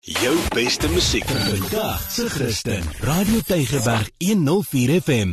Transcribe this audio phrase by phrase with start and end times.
[0.00, 2.82] Jou beste musiek vandag se Christen.
[3.00, 5.30] Radio Tygerberg 104 FM.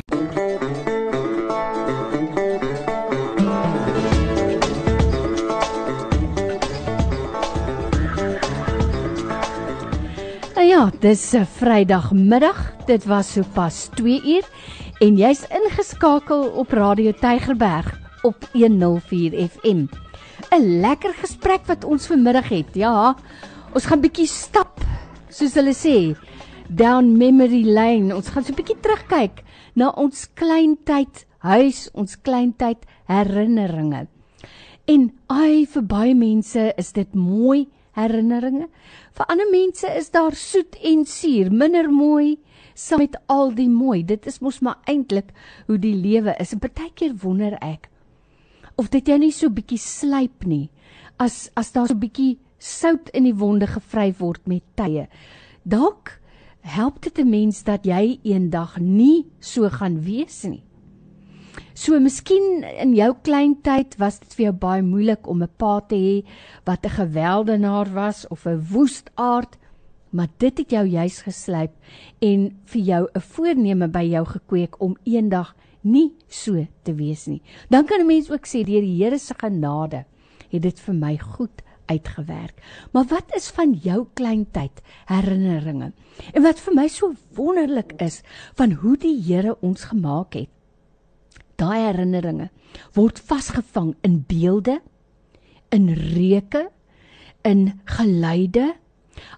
[10.54, 12.74] Nou ja, dis 'n Vrydagmiddag.
[12.86, 14.44] Dit was sopas 2 uur
[14.98, 19.86] en jy's ingeskakel op Radio Tygerberg op 104 FM.
[20.50, 22.66] 'n Lekker gesprek wat ons vanmiddag het.
[22.72, 23.16] Ja,
[23.76, 24.80] ons gaan bietjie stap,
[25.28, 26.16] soos hulle sê,
[26.66, 28.14] down memory lane.
[28.16, 29.44] Ons gaan so 'n bietjie terugkyk
[29.76, 34.08] na ons kleintyd huis, ons kleintyd herinneringe.
[34.88, 38.68] En ai vir baie mense is dit mooi herinneringe.
[39.12, 42.38] Vir ander mense is daar soet en suur, minder mooi
[42.74, 44.02] saam met al die mooi.
[44.04, 45.32] Dit is mos maar eintlik
[45.66, 46.52] hoe die lewe is.
[46.52, 47.90] En partykeer wonder ek
[48.76, 50.70] of dit jou nie so bietjie slyp nie
[51.18, 55.06] as as daar so bietjie sout in die wonde gevryf word met tye.
[55.62, 56.18] Dalk
[56.66, 60.62] help dit 'n mens dat jy eendag nie so gaan wees nie.
[61.74, 65.94] So miskien in jou kleintyd was dit vir jou baie moeilik om 'n pa te
[65.94, 66.24] hê
[66.64, 69.58] wat 'n geweldenaar was of 'n woestaard,
[70.10, 71.72] maar dit het jou juis geslyp
[72.20, 77.42] en vir jou 'n voorneme by jou gekweek om eendag nie so te wees nie.
[77.68, 80.04] Dan kan 'n mens ook sê deur die Here se genade
[80.50, 82.60] het dit vir my goed uitgewerk.
[82.92, 85.92] Maar wat is van jou kleintyd herinneringe?
[86.32, 88.22] En wat vir my so wonderlik is
[88.54, 90.52] van hoe die Here ons gemaak het
[91.60, 92.50] daai herinneringe
[92.96, 94.80] word vasgevang in beelde,
[95.72, 96.66] in reuke,
[97.46, 98.74] in geluide.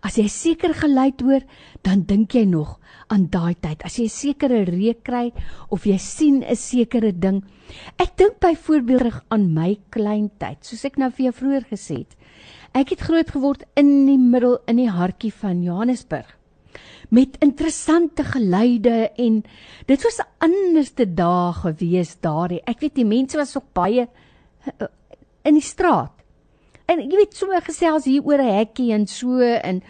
[0.02, 1.44] As jy seker geluid hoor,
[1.82, 3.84] dan dink jy nog aan daai tyd.
[3.84, 5.32] As jy 'n sekere reuk kry
[5.70, 7.44] of jy sien 'n sekere ding.
[7.98, 12.16] Ek dink byvoorbeeld aan my kleintyd, soos ek nou vir jou vroeër gesê het.
[12.74, 16.38] Ek het groot geword in die middel in die hartjie van Johannesburg
[17.08, 19.42] met interessante geluide en
[19.86, 22.60] dit was anderste dae gewees daardie.
[22.68, 24.88] Ek weet die mense was ook baie uh,
[25.48, 26.17] in die straat.
[26.88, 29.82] En jy weet sommer gesels hier oor 'n hekkie en so en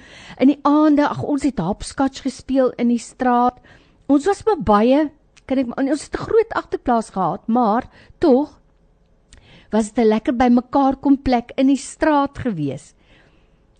[0.42, 3.60] in die aande, ag ons het hopscotch gespeel in die straat.
[4.08, 5.10] Ons was maar baie,
[5.46, 7.86] kan ek ons het 'n groot agterplaas gehad, maar
[8.18, 8.58] tog
[9.70, 12.94] was dit 'n lekker bymekaar kom plek in die straat gewees.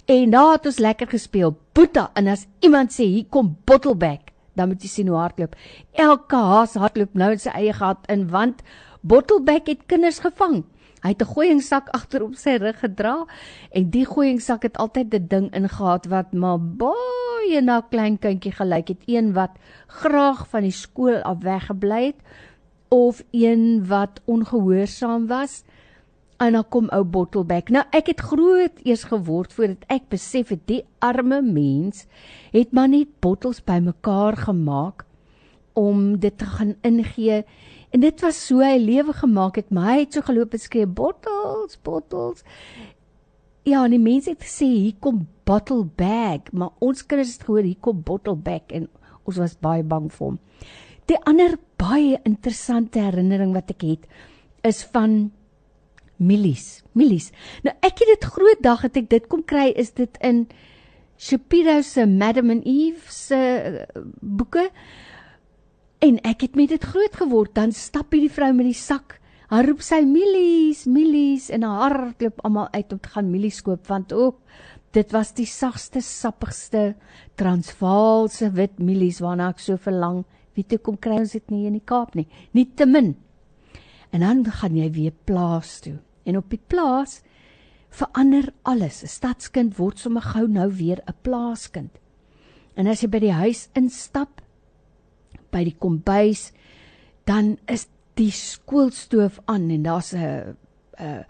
[0.07, 1.57] En daar het ons lekker gespeel.
[1.73, 5.57] Boeta en as iemand sê hier kom Bottleback, dan moet jy sien hoe hardloop.
[5.93, 8.63] Elke haas hardloop nou in sy eie gat in want
[9.03, 10.65] Bottleback het kinders gevang.
[11.03, 13.27] Hy het 'n gooiingsak agter op sy rug gedra
[13.71, 18.89] en die gooiingsak het altyd 'n ding ingehaat wat maar baie na klein kindjie gelyk
[18.89, 19.03] het.
[19.07, 19.51] Een wat
[19.87, 22.21] graag van die skool af weggebly het
[22.89, 25.65] of een wat ongehoorsaam was
[26.37, 27.69] en dan kom ou Bottleback.
[27.69, 32.07] Nou ek het groot eers geword voordat ek besef het die arme mens
[32.53, 35.05] het maar net bottels bymekaar gemaak
[35.79, 37.45] om dit te gaan ingee.
[37.91, 40.87] En dit was so hy lewe gemaak het, maar hy het so geloop en skree
[40.87, 42.45] bottels, bottels.
[43.69, 47.81] Ja, en die mense het gesê hier kom Bottlebag, maar ons kinders het gehoor hier
[47.81, 48.89] kom Bottleback en
[49.29, 50.39] ons was baie bang vir hom.
[51.09, 54.09] Die ander baie interessante herinnering wat ek het
[54.69, 55.31] is van
[56.19, 57.31] Milies, Milies.
[57.65, 60.47] Nou ek het dit groot dag het ek dit kom kry is dit in
[61.19, 64.69] Shapiro se Madam and Eve se uh, boeke.
[65.99, 67.55] En ek het met dit groot geword.
[67.55, 69.19] Dan stap hierdie vrou met die sak.
[69.49, 73.87] Haar roep sy Milies, Milies en haar hardloop almal uit om te gaan Milies koop
[73.89, 74.35] want o,
[74.93, 76.83] dit was die sagste, sappigste
[77.41, 80.27] Transvaalse wit Milies waarna ek so verlang.
[80.53, 82.27] Wie toe kom kry ons dit nie in die Kaap nie.
[82.53, 83.15] Nie te min.
[84.13, 85.97] En dan gaan jy weer plaas toe.
[86.29, 87.23] En op die plaas
[87.89, 89.03] verander alles.
[89.03, 91.97] 'n Stadskind word sommer gou nou weer 'n plaaskind.
[92.77, 94.43] En as jy by die huis instap,
[95.51, 96.53] by die kombuis,
[97.29, 97.87] dan is
[98.19, 100.57] die skoolstoof aan en daar's 'n
[100.99, 101.25] 'n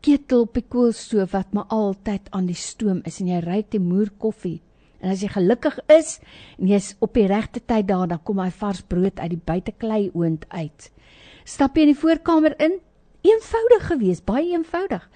[0.00, 3.78] ketel op die koolstoof wat maar altyd aan die stoom is en jy ry te
[3.78, 4.60] moer koffie.
[5.00, 6.18] En as jy gelukkig is
[6.58, 10.10] en jy's op die regte tyd daar, dan kom hy vars brood uit die buiteklei
[10.14, 10.90] oond uit.
[11.44, 12.78] Stap jy in die voorkamer in,
[13.26, 15.08] eenvoudig geweest, baie eenvoudig.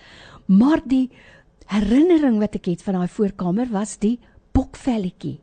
[0.46, 1.10] Maar die
[1.70, 4.18] herinnering wat ek het van daai voorkamer was die
[4.56, 5.38] bokvelletjie.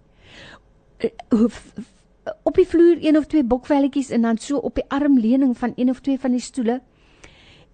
[2.44, 5.90] Op die vloer een of twee bokvelletjies en dan so op die armleuning van een
[5.90, 6.82] of twee van die stoele.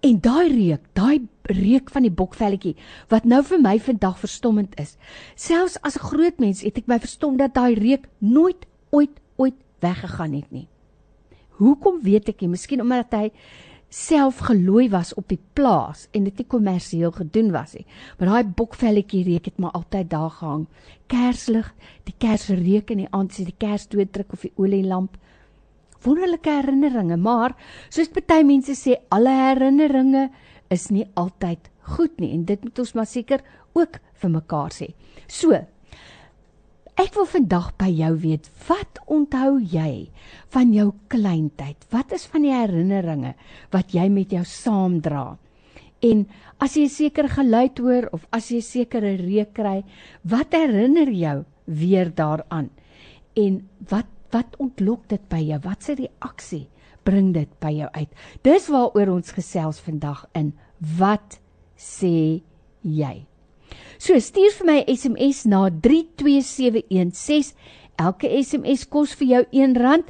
[0.04, 2.74] En daai reuk, daai reuk van die bokvelletjie
[3.08, 4.96] wat nou vir my vandag verstommend is.
[5.34, 9.56] Selfs as 'n groot mens het ek my verstom dat daai reuk nooit ooit ooit
[9.80, 10.68] weggegaan het nie.
[11.48, 12.48] Hoekom weet ek nie?
[12.48, 13.30] Miskien omdat hy
[13.88, 17.86] self gelooi was op die plaas en dit nie kommersieel gedoen was nie.
[18.18, 20.66] Maar daai bokvelletjie reuk het maar altyd daar gehang.
[21.06, 21.68] Kerslig,
[22.04, 25.18] die kersreuk in die aand jy die kers doodruk of die olielamp.
[26.04, 27.54] Wonderlike herinneringe, maar
[27.88, 30.28] soos baie mense sê, alle herinneringe
[30.74, 33.44] is nie altyd goed nie en dit moet ons maar seker
[33.74, 34.90] ook vir mekaar sê.
[35.28, 35.56] So,
[36.94, 40.12] Ek wil vandag by jou weet, wat onthou jy
[40.54, 41.80] van jou kleintyd?
[41.90, 43.32] Wat is van die herinneringe
[43.74, 45.34] wat jy met jou saamdra?
[46.06, 46.22] En
[46.62, 49.82] as jy 'n sekere geluid hoor of as jy 'n sekere reuk kry,
[50.22, 52.70] wat herinner jou weer daaraan?
[53.34, 55.58] En wat wat ontlok dit by jou?
[55.62, 56.68] Wat se reaksie
[57.02, 58.10] bring dit by jou uit?
[58.42, 60.52] Dis waaroor ons gesels vandag in.
[60.78, 61.40] Wat
[61.76, 62.42] sê
[62.82, 63.26] jy?
[63.98, 67.54] So stuur vir my SMS na 32716.
[67.98, 70.02] Elke SMS kos vir jou R1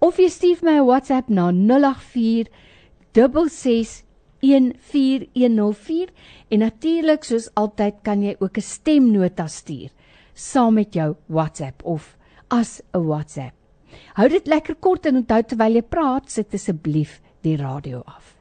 [0.00, 2.48] of jy stuur vir my 'n WhatsApp na 084
[3.14, 6.08] 6614104
[6.48, 9.90] en natuurlik soos altyd kan jy ook 'n stemnota stuur
[10.34, 12.16] saam met jou WhatsApp of
[12.48, 13.54] as 'n WhatsApp.
[14.14, 18.36] Hou dit lekker kort en onthou terwyl jy praat, sit asseblief die radio af.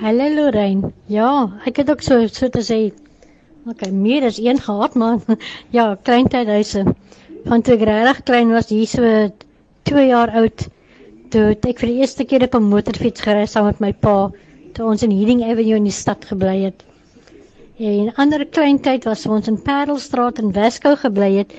[0.00, 0.92] Hallo Lorraine.
[1.06, 2.92] Ja, ek het ook so so te sê
[3.68, 5.18] Ok, meer as een gehad, maar
[5.76, 6.84] ja, kleintydhuise.
[7.44, 9.10] Want toe ek regtig klein was, hier so
[9.90, 10.64] 2 jaar oud,
[11.34, 14.30] toe ek vir die eerste keer op 'n motorfiets gery saam met my pa,
[14.72, 16.84] toe ons in Heading Avenue in die stad gebly het.
[17.78, 21.52] En 'n ander kleintyd was ons in Parelstraat in Weskou gebly het,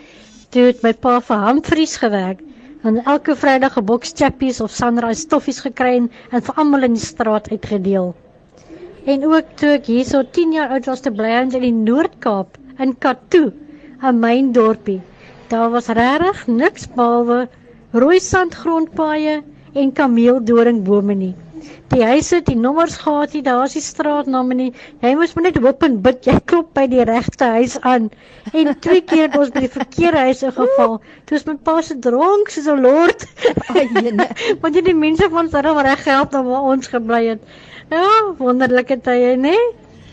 [0.50, 2.42] toe het my pa vir Humphries gewerk
[2.84, 5.96] en elke Vrydag 'n boks chappies of sunrise toffies gekry
[6.32, 8.16] en vir almal in die straat uitgedeel.
[9.10, 12.92] En ook toe ek hierso 10 jaar oud was te bly in die Noord-Kaap in
[13.02, 13.48] Katoo,
[14.02, 15.02] 'n myn dorpie.
[15.50, 17.48] Daar was regtig niks behalwe
[17.94, 19.42] rooi sandgrondpaaie
[19.74, 21.34] en kameeldoringbome nie.
[21.94, 24.70] Die huise het die nommers gehad, hier daar is die straatname nie.
[25.02, 28.12] Jy moes maar net hoop en bid jy klop by die regte huis aan.
[28.54, 31.02] En twee keer het ons by die verkeerde huise geval.
[31.26, 33.26] Toe is my pa se dronk soos 'n lord.
[34.62, 37.44] Want jy die mense van Sarah reg help na waar ons gebly het.
[37.92, 38.08] Ja,
[38.40, 39.52] wonderlike tye, né?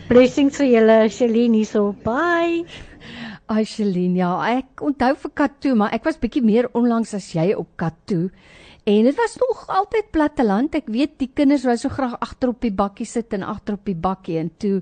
[0.09, 1.93] Blessings vir julle, Celine hierso.
[2.03, 2.65] Bye.
[3.47, 7.53] Ai Celine, ja, ek onthou vir Katoo, maar ek was bietjie meer onlangs as jy
[7.55, 8.27] op Katoo.
[8.83, 10.75] En dit was nog altyd platteland.
[10.75, 13.87] Ek weet die kinders wou so graag agter op die bakkie sit en agter op
[13.87, 14.81] die bakkie en toe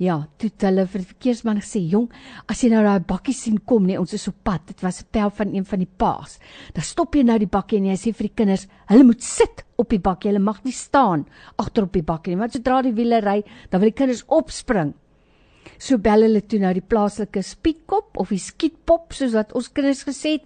[0.00, 2.06] Ja, toe hulle vir die verkeersman gesê, "Jong,
[2.48, 5.08] as jy nou daai bakkie sien kom, nee, ons is op pad." Dit was 'n
[5.12, 6.38] pel van een van die paas.
[6.72, 9.64] Dan stop jy nou die bakkie en jy sê vir die kinders, "Hulle moet sit
[9.76, 10.30] op die bakkie.
[10.30, 11.26] Hulle mag nie staan
[11.58, 14.94] agter op die bakkie nie, want sodra die wiele ry, dan wil die kinders opspring."
[15.78, 20.04] So bel hulle toe nou die plaaslike spietkop of die skietpop soos wat ons kinders
[20.04, 20.42] gesê het,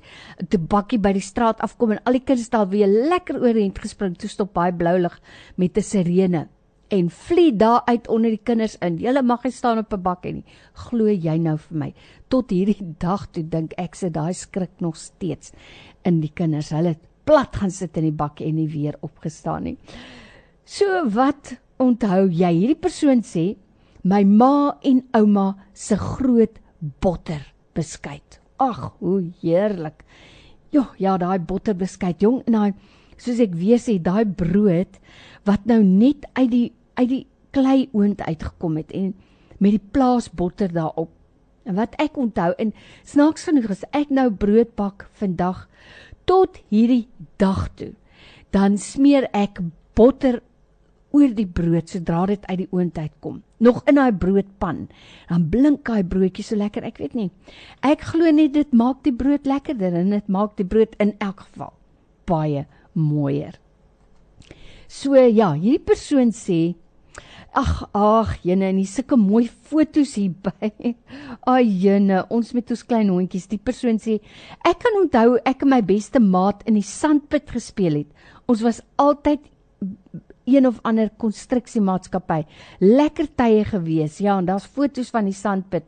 [0.50, 4.17] die bakkie by die straat afkom en al die kinders daar weer lekker oorheen gespring
[4.17, 5.21] toe stop baie blou lig
[5.57, 6.49] met 'n sirene
[6.89, 8.99] en vlie daar uit onder die kinders in.
[9.03, 10.45] Julle mag nie staan op 'n bakkie nie.
[10.73, 11.95] Glo jy nou vir my?
[12.29, 15.53] Tot hierdie dag toe dink ek se daai skrik nog steeds
[16.05, 16.71] in die kinders.
[16.71, 19.77] Hulle het plat gaan sit in die bakkie en nie weer opgestaan nie.
[20.65, 22.53] So wat onthou jy?
[22.53, 23.57] Hierdie persoon sê
[24.05, 26.61] my ma en ouma se groot
[27.01, 28.41] botter beskuit.
[28.61, 30.05] Ag, hoe heerlik.
[30.71, 32.73] Ja, ja, daai botter beskuit, jong, en daai
[33.20, 34.99] soos ek weer sê, daai brood
[35.49, 37.25] wat nou net uit die uit die
[37.55, 39.12] klei oond uitgekom het en
[39.58, 41.11] met die plaasbotter daarop.
[41.64, 42.72] En wat ek onthou en
[43.06, 45.64] snaaks genoeg as ek nou brood bak vandag
[46.28, 47.06] tot hierdie
[47.40, 47.92] dag toe,
[48.54, 49.62] dan smeer ek
[49.99, 50.40] botter
[51.14, 53.40] oor die brood sodra dit uit die oond uitkom.
[53.62, 54.88] Nog in daai broodpan.
[55.30, 57.30] Dan blink daai broodjie so lekker, ek weet nie.
[57.87, 61.47] Ek glo net dit maak die brood lekkerder en dit maak die brood in elk
[61.47, 61.73] geval
[62.28, 62.64] baie
[62.95, 63.59] mooier.
[64.89, 66.75] So ja, hierdie persoon sê
[67.55, 70.71] Ag, ag, jene, en hier's sulke mooi fotos hier by.
[71.47, 73.47] Ai, jene, ons met ons klein hondjies.
[73.47, 74.17] Die persoon sê,
[74.67, 78.11] ek kan onthou ek en my beste maat in die sandpit gespeel het.
[78.51, 79.47] Ons was altyd
[80.51, 82.43] een of ander konstruksiemaatskappy.
[82.83, 84.19] Lekker tye gewees.
[84.19, 85.87] Ja, en daar's fotos van die sandpit.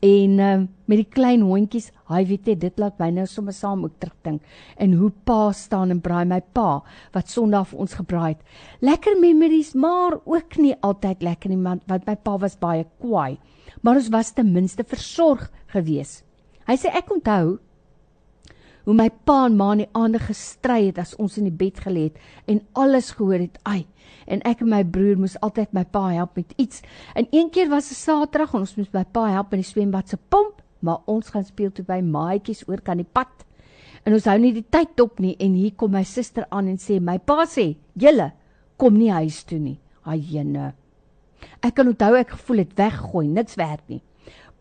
[0.00, 0.52] En uh,
[0.88, 4.40] met die klein hondjies, hy weet jy, dit laat my nou sommer saam ook terugdink.
[4.80, 6.80] En hoe pa staan en braai my pa
[7.12, 8.44] wat Sondag vir ons gebraai het.
[8.80, 13.36] Lekker memories, maar ook nie altyd lekker nie, want my pa was baie kwaai.
[13.84, 16.22] Maar ons was ten minste versorg gewees.
[16.68, 17.58] Hy sê ek onthou
[18.84, 21.80] hoe my pa en ma in die aande gestry het as ons in die bed
[21.84, 23.58] gelê het en alles gehoor het.
[23.68, 23.86] Ai,
[24.26, 26.82] en ek en my broer moes altyd my pa help met iets.
[27.14, 30.08] En een keer was 'n Saterdag en ons moes my pa help met die swembad
[30.08, 33.44] se pomp, maar ons gaan speel toe by maatjies oor kan die pad.
[34.04, 36.78] En ons hou nie die tyd op nie en hier kom my suster aan en
[36.78, 38.32] sê my pa sê, "Julle
[38.76, 40.74] kom nie huis toe nie." Hyene.
[41.62, 44.00] Ek kan onthou ek gevoel het weggooi, niks werd nie.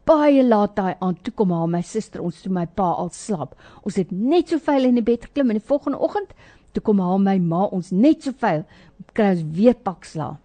[0.09, 3.51] Baie laat daai aan toe kom haar my suster ons toe my pa al slaap.
[3.85, 6.31] Ons het net so vuil in die bed geklim en die volgende oggend
[6.73, 8.63] toe kom haar my ma ons net so vuil
[9.13, 10.39] kry ons weer pak slaap.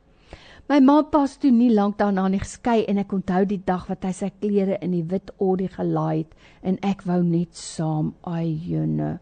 [0.68, 4.04] My ma pas toe nie lank daarna nie geskei en ek onthou die dag wat
[4.04, 8.48] hy sy klere in die wit Audi gelaai het en ek wou net saam ai
[8.68, 9.18] jene.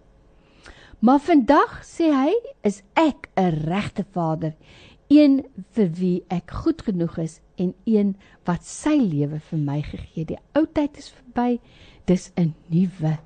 [1.03, 4.55] Maar vandag sê hy is ek 'n regte vader,
[5.11, 5.43] een
[5.75, 8.15] vir wie ek goed genoeg is en een
[8.49, 10.27] wat sy lewe vir my gegee.
[10.29, 11.61] Die ou tyd is verby.
[12.07, 13.19] Dis 'n nuwe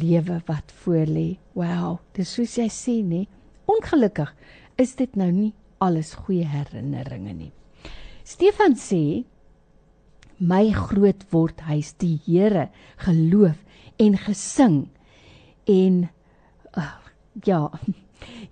[0.00, 1.36] lewe wat voorlê.
[1.54, 3.26] Wow, dis soos jy sê nê.
[3.66, 4.34] Ongelukkig
[4.78, 7.52] is dit nou nie alles goeie herinneringe nie.
[8.24, 9.24] Stefan sê
[10.38, 12.68] my groot word huis die Here
[13.04, 13.60] geloof
[14.02, 14.78] en gesing
[15.70, 16.08] en
[16.76, 16.90] uh,
[17.46, 17.70] ja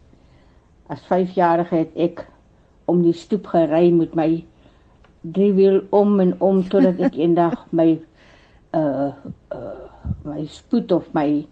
[0.91, 2.25] As 5-jarige het ek
[2.89, 4.27] om die stoep gery met my
[5.21, 7.89] driewiel om en om totdat ek eendag my
[8.73, 9.11] uh
[9.51, 9.87] uh
[10.23, 11.45] my spoed of my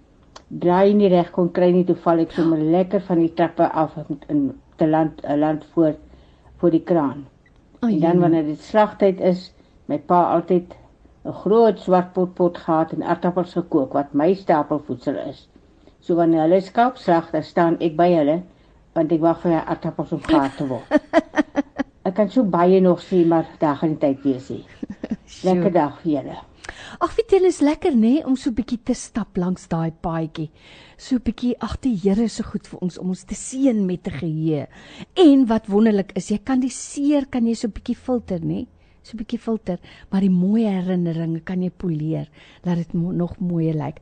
[0.47, 3.97] draai nie reg kon kry nie toe val ek sommer lekker van die trappe af
[4.29, 5.99] in te land 'n land voort
[6.57, 7.25] voor die kraan.
[7.81, 9.51] Oh, en dan wanneer dit slagtyd is,
[9.85, 10.75] my pa altyd
[11.25, 15.47] 'n groot swart potpot gehad en aardappels gekook wat my stapelvoedsel is.
[15.99, 18.41] So wanneer hulle skaapslag, dan staan ek by hulle
[18.93, 20.87] want ek wag vir die aardappels om gaar te word.
[22.17, 24.65] kan so baie nog sien, maar daar gaan die tyd wees hier.
[25.45, 26.37] Lekker dag vir julle.
[27.03, 30.49] Ag, jy, is lekker nê om so 'n bietjie te stap langs daai paadjie.
[30.97, 33.85] So 'n bietjie ag die Here is so goed vir ons om ons te seën
[33.85, 34.67] met te geheue.
[35.15, 38.67] En wat wonderlik is, jy kan die seer kan jy so 'n bietjie filter nê?
[39.03, 39.79] So 'n bietjie filter,
[40.11, 42.29] maar die mooi herinneringe kan jy poleer
[42.63, 44.01] dat dit mo nog mooier lyk.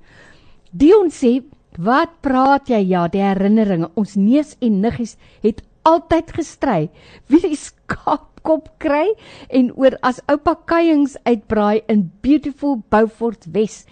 [0.72, 1.44] Dion sê,
[1.78, 2.88] "Wat praat jy?
[2.88, 3.92] Ja, die herinneringe.
[3.96, 6.90] Ons neus en niggies het altyd gestry.
[7.30, 9.08] Wie die skaap kop kry
[9.50, 13.84] en oor as oupa kuiings uitbraai in beautiful Beaufort Wes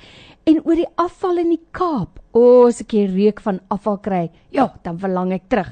[0.49, 2.19] en oor die afval in die Kaap.
[2.33, 4.23] O, oh, as ek die reuk van afval kry,
[4.53, 5.69] ja, dan verlang ek terug.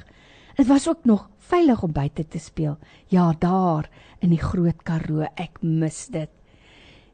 [0.58, 2.78] Dit was ook nog veilig om buite te speel.
[3.10, 3.90] Ja, daar
[4.22, 6.32] in die Groot Karoo, ek mis dit.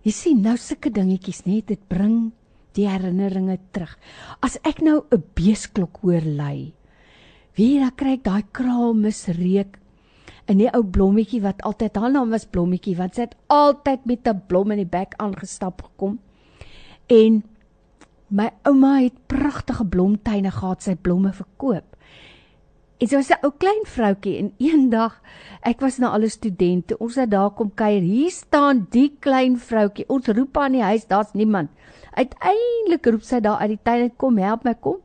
[0.05, 2.31] Jy sien nou sulke dingetjies net dit bring
[2.77, 3.95] die herinneringe terug.
[4.43, 6.73] As ek nou 'n beesklok hoor lui,
[7.57, 9.79] wie dan kry ek daai kraal misreuk
[10.47, 14.41] in die ou blommetjie wat altyd haar naam was blommetjie want sy altyd met 'n
[14.47, 16.19] blom in die bek aangestap gekom.
[17.07, 17.43] En
[18.29, 21.95] my ouma het pragtige blomtuine gehad, sy blomme verkoop.
[22.99, 25.21] En sy was 'n ou klein vroutjie en eendag
[25.61, 28.01] ek was na alle studente, ons het daar kom kuier.
[28.01, 30.05] Hier staan die klein vroutjie.
[30.09, 31.69] Ons roep aan die huis, daar's niemand.
[32.13, 34.97] Uiteindelik roep sy daar uit die tuin, "Kom help my, kom."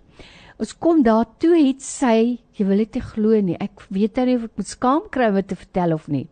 [0.62, 3.56] Ons kom daar toe het sy, jy wil dit nie glo nie.
[3.58, 6.28] Ek weet nou nie of ek moet skaam kry om dit te vertel of nie.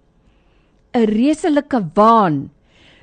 [0.95, 2.51] 'n Reselike waan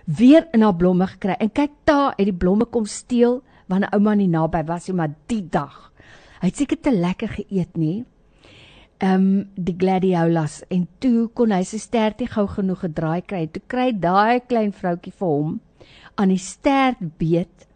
[0.07, 1.35] weer in haar blomme gekry.
[1.39, 5.15] En kyk daar, het die blomme kom steel wanneer ouma nie naby was nie, maar
[5.27, 5.91] die dag.
[6.39, 8.05] Hy het seker te lekker geëet, nê?
[8.97, 13.47] Ehm um, die gladiolas en toe kon hy sy stert nie gou genoeg gedraai kry.
[13.47, 15.59] Toe kry daai klein vroutjie vir hom
[16.15, 17.67] aan die stert beet.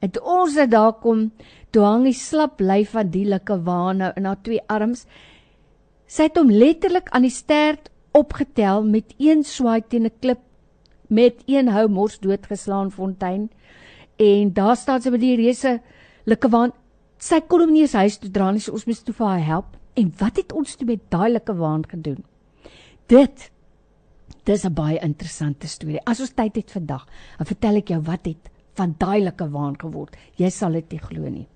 [0.00, 1.30] En toe ons daar kom,
[1.70, 5.06] Toe hang die slap lyf van die nou in haar twee arms.
[6.10, 10.40] Sy het hom letterlik aan die stert opgetel met een swaai teen 'n klip
[11.08, 13.50] met een hou mors doodgeslaan fontein.
[14.18, 15.80] En daar staan sy met die reuse
[16.24, 16.72] likke waan
[17.18, 19.46] sy kon hom nie eens huis toe dra nie, so ons moes toe vir haar
[19.46, 19.76] help.
[19.94, 22.24] En wat het ons toe met daai waan gedoen?
[23.06, 23.50] Dit
[24.44, 26.00] dis 'n baie interessante storie.
[26.04, 27.06] As ons tyd het vandag,
[27.38, 30.16] dan vertel ek jou wat het van daai lekker waan geword.
[30.36, 31.46] Jy sal dit nie glo nie.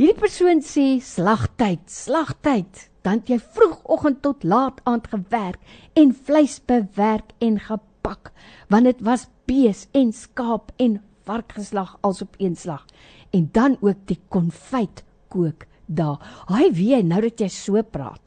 [0.00, 2.88] Hierdie persoon sê slagtyd, slagtyd.
[3.02, 5.58] Dan het jy vroegoggend tot laat aand gewerk
[5.98, 8.30] en vleis bewerk en gepak,
[8.70, 12.86] want dit was bees en skaap en vark geslag als op een slag.
[13.30, 16.22] En dan ook die konfyt kook daar.
[16.46, 18.22] Haai wie nou dat jy so praat.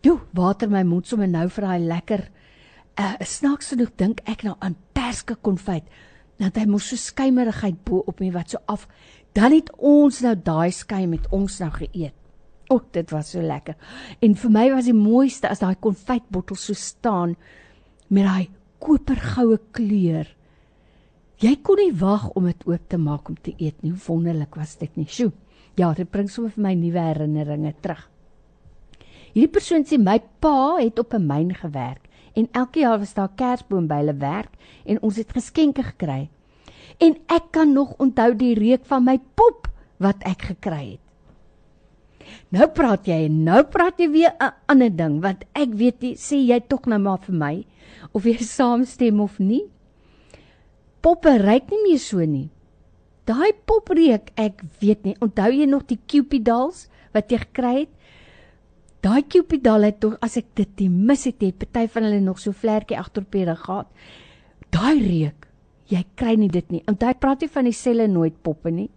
[0.00, 2.26] Toe, water my mond sommer nou vir daai lekker
[3.00, 5.86] uh snaaks genoeg dink ek nou aan perske konfyt.
[6.40, 8.88] Dat hy mos so skuimerigheid bo op my wat so af.
[9.34, 12.14] Dan het ons nou daai skei met ons nou geëet.
[12.72, 13.76] O, dit was so lekker.
[14.24, 17.34] En vir my was die mooiste as daai konfytbottel so staan
[18.08, 18.48] met daai
[18.82, 20.30] kopergoue kleur.
[21.42, 23.92] Jy kon nie wag om dit oop te maak om te eet nie.
[24.06, 25.06] Wonderlik was dit nie.
[25.10, 25.32] Sjoe.
[25.76, 28.04] Ja, dit bring sommer vir my nuwe herinneringe terug.
[29.34, 32.03] Hierdie persoon sê my pa het op 'n myn gewerk
[32.34, 34.52] en elke jaar was daar kersboom by hulle werk
[34.84, 36.28] en ons het geskenke gekry.
[37.02, 39.68] En ek kan nog onthou die reuk van my pop
[40.02, 41.00] wat ek gekry het.
[42.54, 46.14] Nou praat jy en nou praat jy weer 'n ander ding wat ek weet nie
[46.16, 47.66] sê jy tog nou maar vir my
[48.12, 49.64] of jy saamstem of nie.
[51.00, 52.50] Poppe ryk nie meer so nie.
[53.24, 57.92] Daai popreuk, ek weet nie, onthou jy nog die Cupidals wat jy gekry het?
[59.04, 62.38] Daai Cupidal het tog as ek dit nie mis het, het party van hulle nog
[62.40, 63.88] so vlekkie agter op die rug gehad.
[64.72, 65.48] Daai reuk,
[65.92, 66.80] jy kry nie dit nie.
[66.88, 68.88] Onthou praat jy van die selle nooit poppe nie.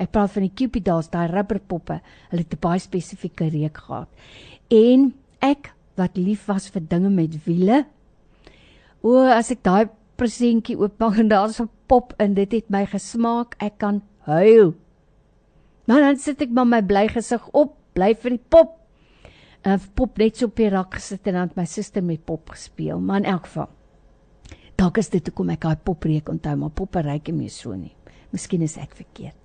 [0.00, 2.00] Ek praat van die Cupidals, daai rubberpoppe.
[2.30, 4.08] Hulle het 'n baie spesifieke reuk gehad.
[4.70, 5.12] En
[5.42, 7.84] ek wat lief was vir dinge met wiele.
[9.02, 13.56] O, as ek daai presentjie oopmaak en daar's 'n pop in, dit het my gesmaak.
[13.60, 14.74] Ek kan huil.
[15.86, 18.79] Maar dan sit ek maar my bly gesig op, bly vir die pop.
[19.64, 23.00] 'n Pop net so op die rak gesit en dan my suster met pop gespeel.
[23.00, 23.68] Maar in elk geval.
[24.76, 27.94] Dalk is dit hoekom ek daai popreuk onthou, maar poppe ryk nie meer so nie.
[28.32, 29.36] Miskien is ek verkeerd.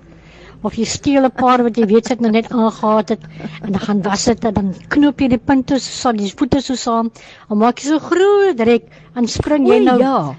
[0.62, 3.23] of jy steel 'n paar wat jy weet sy het nog net aangehaat het
[3.62, 6.61] en dan gaan was dit en dan knoop jy die punte so saam, die voete
[6.61, 7.11] so saam.
[7.49, 10.35] Dan maak jy so groot rek en spring jy nou ja.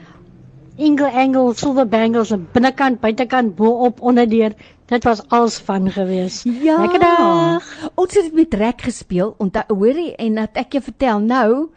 [0.78, 4.54] Angle Angle silver bangles aan binnekant, buitekant, bo-op, onderdeur.
[4.88, 6.44] Dit was als van gewees.
[6.44, 6.78] Ja.
[6.82, 7.90] Lekker dag.
[7.96, 9.34] Ons het met rek gespeel.
[9.38, 11.70] Onthou hoorie en dat ek jou vertel nou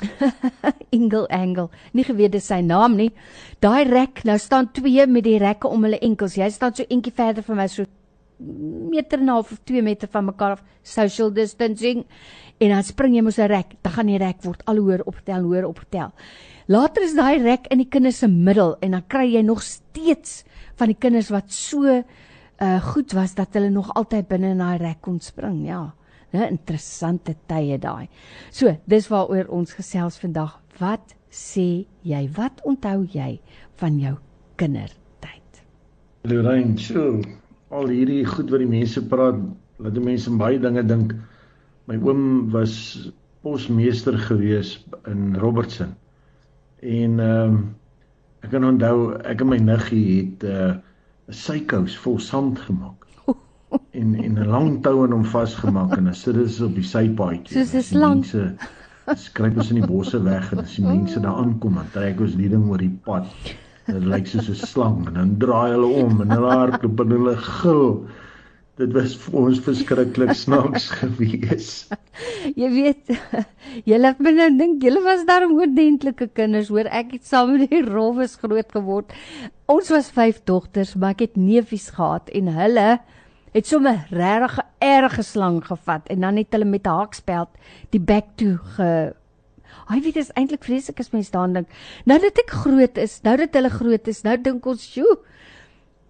[0.96, 1.68] Ingle Angle.
[1.92, 3.10] Nie geweet dis sy naam nie.
[3.60, 6.36] Daai rek, nou staan twee met die rekke om hulle enkels.
[6.36, 7.86] Jy staan so eentjie verder van my so
[8.90, 12.04] meter en 'n half of 2 meter van mekaar af social distancing
[12.58, 15.42] en dan spring jy mos 'n rek dan gaan die rek word al hoër opgetel
[15.42, 16.10] hoër opgetel
[16.66, 20.44] later is daai rek in die kinders se middel en dan kry jy nog steeds
[20.76, 21.84] van die kinders wat so
[22.62, 25.94] uh goed was dat hulle nog altyd binne in daai rek kon spring ja
[26.32, 28.08] 'n interessante tye daai
[28.50, 33.40] so dis waaroor ons gesels vandag wat sê jy wat onthou jy
[33.76, 34.16] van jou
[34.56, 35.02] kindertyd
[36.22, 37.18] Lorraine, so
[37.74, 39.38] al hierdie goed wat die mense praat,
[39.82, 41.16] laat die mense baie dinge dink.
[41.90, 42.74] My oom was
[43.42, 44.76] posmeester gewees
[45.10, 45.96] in Robertson.
[46.78, 47.56] En ehm um,
[48.42, 50.70] ek kan onthou ek en my niggie het 'n uh,
[51.30, 53.02] sykous vol sand gemaak.
[53.92, 57.58] En en 'n lang tou aan hom vasgemaak en dan sit dit op die sypaadjie.
[57.58, 58.20] Soos 'n slang.
[58.20, 58.54] Mense
[59.18, 62.36] skryp ons in die bosse weg en as die mense daar aankom, dan trek ons
[62.38, 63.26] die ding oor die pad.
[63.88, 67.36] Dit lyk soos 'n slang en dan draai hulle om en hulle hardloop en hulle
[67.36, 67.88] gil.
[68.80, 71.72] Dit was vir ons verskriklik snaaks gewees.
[72.56, 73.10] Jy weet,
[73.88, 76.88] julle laat my nou dink, julle was daarom ordentlike kinders, hoor.
[76.88, 79.12] Ek het saam met die rowes groot geword.
[79.68, 82.88] Ons was vyf dogters, maar ek het neefies gehad en hulle
[83.52, 87.48] het sommer regtig 'n erge slang gevat en dan het hulle met 'n haakspeld
[87.90, 89.14] die bek toe ge
[89.88, 91.68] Hy weet dit is eintlik vreeslik as mens daaraan dink.
[92.04, 95.18] Nou dat ek groot is, nou dat hulle groot is, nou dink ons, "Sjoe,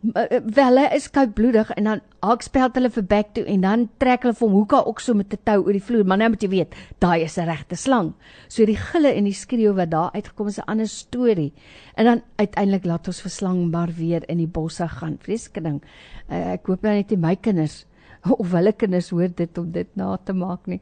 [0.02, 4.26] uh, wel hy is koudbloedig en dan hakspeld hulle vir back toe en dan trek
[4.26, 6.04] hulle vir hom hoeka ook so met 'n tou oor die vloer.
[6.06, 8.12] Maar nou moet jy weet daai is 'n regte slang.
[8.48, 11.52] So die gille en die skreeu wat daar uitgekom is 'n ander storie.
[11.94, 15.18] En dan uiteindelik laat ons vir slang maar weer in die bosse gaan.
[15.18, 15.82] Vreeslike ding.
[16.30, 17.86] Uh, ek hoop nou net nie my kinders
[18.42, 20.80] of hulle kinders hoor dit om dit na te maak nie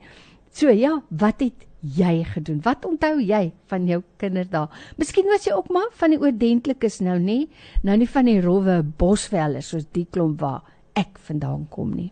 [0.52, 2.60] so ja wat het jy gedoen?
[2.64, 4.68] Wat onthou jy van jou kinderdae?
[5.00, 7.48] Miskien was jy ook maar van die oordentlikes nou nie,
[7.82, 10.62] nou nie van die rowwe bosvelle soos die klomp waar
[10.98, 12.10] ek vandaan kom nie.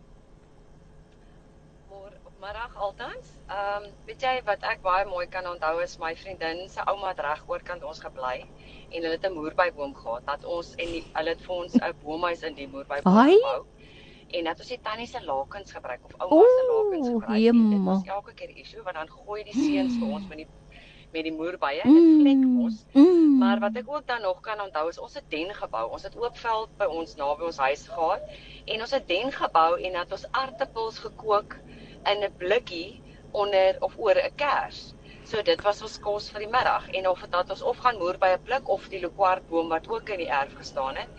[2.39, 3.33] Middag altans.
[3.51, 7.11] Ehm um, weet jy wat ek baie mooi kan onthou is my vriendin se ouma
[7.11, 11.03] het reg oorkant ons gebly en hulle het 'n moerbyboom gehad dat ons en die,
[11.13, 13.65] hulle het vir ons 'n boomhuis in die moerbyboom gebou
[14.31, 17.59] en dat ons die tannie se lakens gebruik of ouma se lakens gebruik.
[17.73, 20.49] Dit was elke keer issue want dan gooi die seuns vir ons met die
[21.11, 22.83] met die moerbye en dit vlek ons.
[22.93, 23.37] Mm.
[23.41, 25.87] Maar wat ek ook dan nog kan onthou is ons het den gebou.
[25.95, 29.97] Ons het oopveld by ons naby ons huis gehad en ons het den gebou en
[29.97, 31.57] dat ons aartappels gekook
[32.11, 34.93] in 'n blikkie onder of oor 'n kers.
[35.23, 37.97] So dit was ons kos vir die middag en of dit dat ons of gaan
[37.97, 41.09] moer by 'n blik of die lokwartboom wat ook in die erf gestaan het.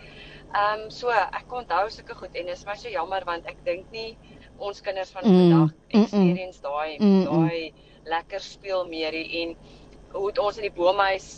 [0.51, 3.91] Ehm um, so ek onthou sulke goed en is my so jammer want ek dink
[3.95, 4.17] nie
[4.59, 7.73] ons kinders van vandag mm, experience mm, daai mm, daai
[8.11, 9.55] lekker speel meer en
[10.13, 11.29] hoe het ons in die boomhuis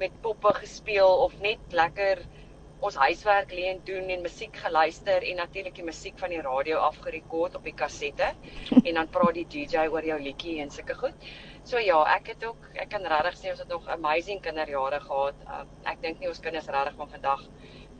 [0.00, 2.24] met poppe gespeel of net lekker
[2.80, 6.80] ons huiswerk lê en doen en musiek geluister en natuurlik die musiek van die radio
[6.86, 8.30] afgerekord op die kassette
[8.86, 11.28] en dan praat die DJ oor jou liedjie en sulke goed.
[11.68, 15.44] So ja, ek het ook ek kan regtig sê ons het nog amazing kinderjare gehad.
[15.44, 17.44] Uh, ek dink nie ons kinders regtig van vandag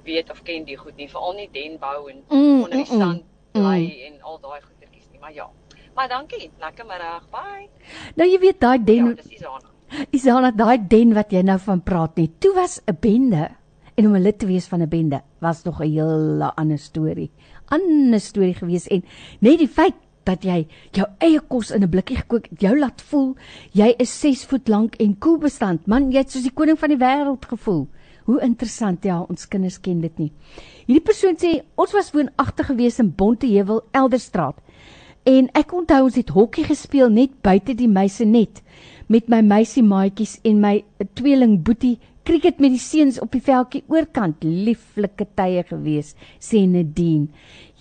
[0.05, 3.01] weet of ken die goed nie, veral nie den bou en mm, onder die mm,
[3.01, 4.07] sand mm, bly mm.
[4.07, 5.51] en al daai goedertjies nie, maar ja.
[5.95, 7.27] Maar dankie, lekker middag.
[7.31, 7.69] Bye.
[8.17, 9.73] Nou jy weet daai den Ja, dis Isana.
[10.15, 12.29] Isana, daai den wat jy nou van praat nie.
[12.39, 13.49] Toe was 'n bende
[13.95, 17.31] en om 'n lid te wees van 'n bende was nog 'n hele ander storie.
[17.69, 19.05] Ander storie gewees en
[19.41, 23.03] net die feit dat jy jou eie kos in 'n blikkie gekook het, jou laat
[23.03, 23.37] voel
[23.73, 25.87] jy is 6 voet lank en koelbestand.
[25.87, 27.89] Man, jy het soos die koning van die wêreld gevoel.
[28.31, 30.29] Hoe interessant, ja, ons kinders ken dit nie.
[30.87, 34.61] Hierdie persoon sê ons was woonagtig gewees in Bonteheuwel, Elderstraat.
[35.27, 38.63] En ek onthou ons het hokkie gespeel net buite die meise net
[39.11, 40.77] met my meisie maatjies en my
[41.19, 41.97] tweeling Boetie
[42.29, 44.47] krieket met die seuns op die veldjie oorkant.
[44.47, 47.27] Lieflike tye gewees, sê Nadine.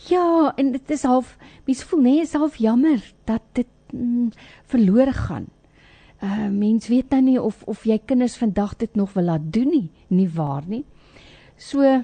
[0.09, 1.35] Ja, en dit is half
[1.69, 4.31] mens voel net is half jammer dat dit mm,
[4.73, 5.45] verlore gaan
[6.21, 9.69] uh mens weet nou nie of of jy kinders vandag dit nog wil laat doen
[9.71, 10.83] nie, nie waar nie.
[11.57, 12.03] So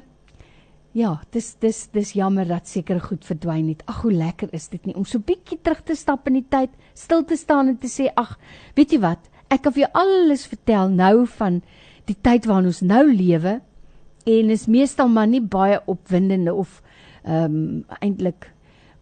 [0.96, 3.84] ja, dis dis dis jammer dat seker goed verdwyn het.
[3.92, 6.72] Ag hoe lekker is dit nie om so bietjie terug te stap in die tyd,
[6.94, 8.38] stil te staan en te sê ag,
[8.76, 9.20] weet jy wat?
[9.52, 11.62] Ek kan vir jou alles vertel nou van
[12.08, 13.60] die tyd waarin ons nou lewe
[14.26, 16.82] en is meestal maar nie baie opwindende of
[17.26, 18.52] ehm um, eintlik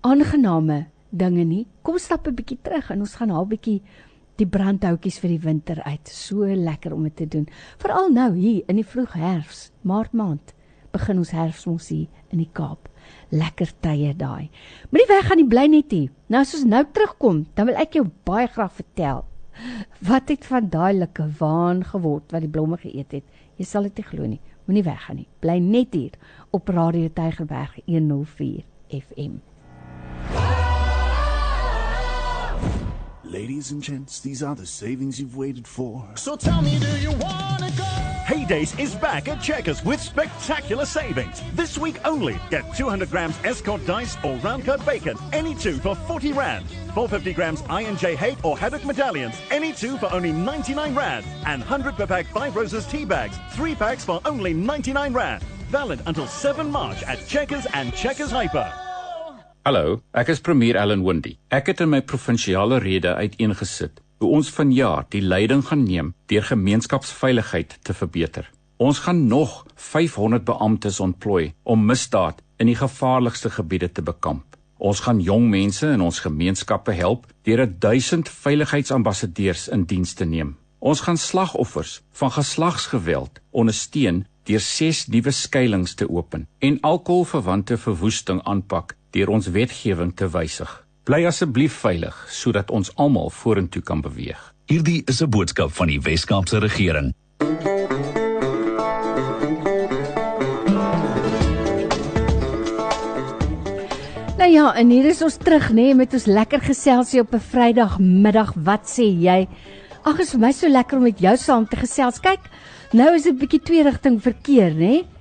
[0.02, 1.68] aangename dinge nie.
[1.84, 3.82] Kom stap 'n bietjie terug en ons gaan haar bietjie
[4.42, 6.10] die brandhoutjies vir die winter uit.
[6.10, 7.48] So lekker om dit te doen.
[7.82, 10.56] Veral nou hier in die vroeg herfs, maart maand,
[10.94, 12.90] begin ons herfsmos hier in die Kaap.
[13.34, 14.50] Lekker tye daai.
[14.92, 16.10] Moenie weg gaan nie, bly net hier.
[16.32, 19.24] Nou as ons nou terugkom, dan wil ek jou baie graag vertel
[20.02, 23.26] wat het van daai lekker waan geword wat die blomme geëet het.
[23.62, 24.42] Jy sal dit nie glo nie.
[24.66, 25.28] Moenie weg gaan nie.
[25.44, 26.18] Bly net hier
[26.56, 29.42] op Radio Tygerberg 104 FM.
[33.34, 36.08] Ladies and gents, these are the savings you've waited for.
[36.14, 37.84] So tell me, do you wanna go?
[38.28, 41.42] Heydays is back at Checkers with spectacular savings.
[41.56, 45.96] This week only, get 200 grams Escort Dice or Round Cut Bacon, any two for
[45.96, 46.70] 40 Rand.
[46.94, 51.26] 450 grams I&J Hate or Haddock Medallions, any two for only 99 Rand.
[51.48, 55.42] And 100 per pack 5 Roses tea bags, 3 packs for only 99 Rand.
[55.72, 58.72] Valid until 7 March at Checkers and Checkers Hyper.
[59.64, 61.38] Hallo, ek is premier Allan Windy.
[61.48, 66.44] Ek het in my provinsiale rede uiteengesit hoe ons vanjaar die leiding gaan neem deur
[66.50, 68.50] gemeenskapsveiligheid te verbeter.
[68.76, 74.44] Ons gaan nog 500 beamptes ontplooi om misdaad in die gevaarlikste gebiede te bekamp.
[74.84, 80.58] Ons gaan jong mense in ons gemeenskappe help deur 1000 veiligheidsambassadeurs in diens te neem.
[80.84, 88.44] Ons gaan slagoffers van geslagsgeweld ondersteun deur 6 nuwe skuilings te open en alkoholverwante verwoesting
[88.44, 90.70] aanpak deur ons wetgewing te wysig.
[91.06, 94.40] Bly asseblief veilig sodat ons almal vorentoe kan beweeg.
[94.72, 97.14] Hierdie is 'n boodskap van die Wes-Kaapse regering.
[104.38, 107.40] Nou ja, en hier is ons terug nê nee, met ons lekker geselsie op 'n
[107.40, 108.54] Vrydagmiddag.
[108.56, 109.48] Wat sê jy?
[110.04, 112.20] Ag, is vir my so lekker om met jou saam te gesels.
[112.20, 112.40] Kyk,
[112.92, 114.78] nou is dit 'n bietjie twee rigting verkeer, nê?
[114.78, 115.13] Nee?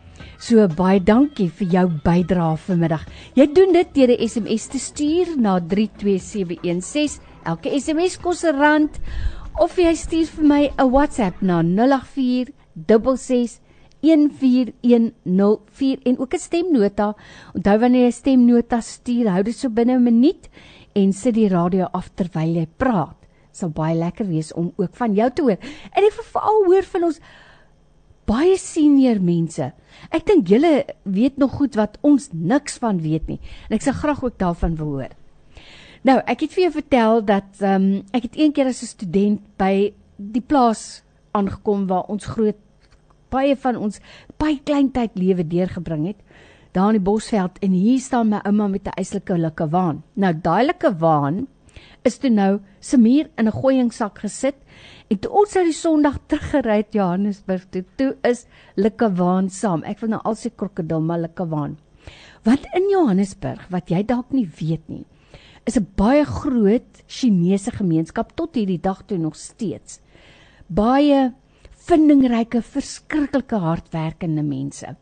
[0.43, 3.05] So baie dankie vir jou bydrae vanmiddag.
[3.39, 7.21] Jy doen dit deur 'n SMS te stuur na 32716.
[7.47, 8.99] Elke SMS kos 'n rand
[9.61, 13.61] of jy stuur vir my 'n WhatsApp na 084 66
[14.03, 17.15] 14104 en ook 'n stemnota.
[17.55, 20.49] Onthou wanneer jy 'n stemnota stuur, hou dit so binne 'n minuut
[20.95, 23.17] en sit die radio af terwyl jy praat.
[23.53, 25.59] Sal baie lekker wees om ook van jou te hoor.
[25.93, 27.21] En ek veral hoor van ons
[28.27, 29.73] baie senior mense.
[30.11, 33.41] Ek dink julle weet nog goed wat ons niks van weet nie.
[33.69, 35.15] En ek sal graag ook daarvan wil hoor.
[36.03, 38.87] Nou, ek het vir jou vertel dat ehm um, ek het een keer as 'n
[38.87, 42.59] student by die plaas aangekom waar ons groot
[43.31, 44.01] baie van ons
[44.37, 46.21] baie klein tyd lewe deurgebring het
[46.73, 50.03] daar in die Bosveld en hier staan my ouma met 'n eislike likke waan.
[50.15, 51.47] Nou daai likke waan
[52.05, 54.57] is toe nou se muur in 'n gooiingsak gesit
[55.11, 59.83] en toe ons uit die Sondag teruggery het Johannesburg toe, toe is likke waan saam.
[59.85, 61.79] Ek wil nou al sê krokodil maar likke waan.
[62.45, 65.05] Want in Johannesburg wat jy dalk nie weet nie,
[65.65, 70.01] is 'n baie groot Chinese gemeenskap tot hierdie dag toe nog steeds.
[70.67, 71.33] Baie
[71.87, 74.97] vindingryke, verskriklike hardwerkende mense.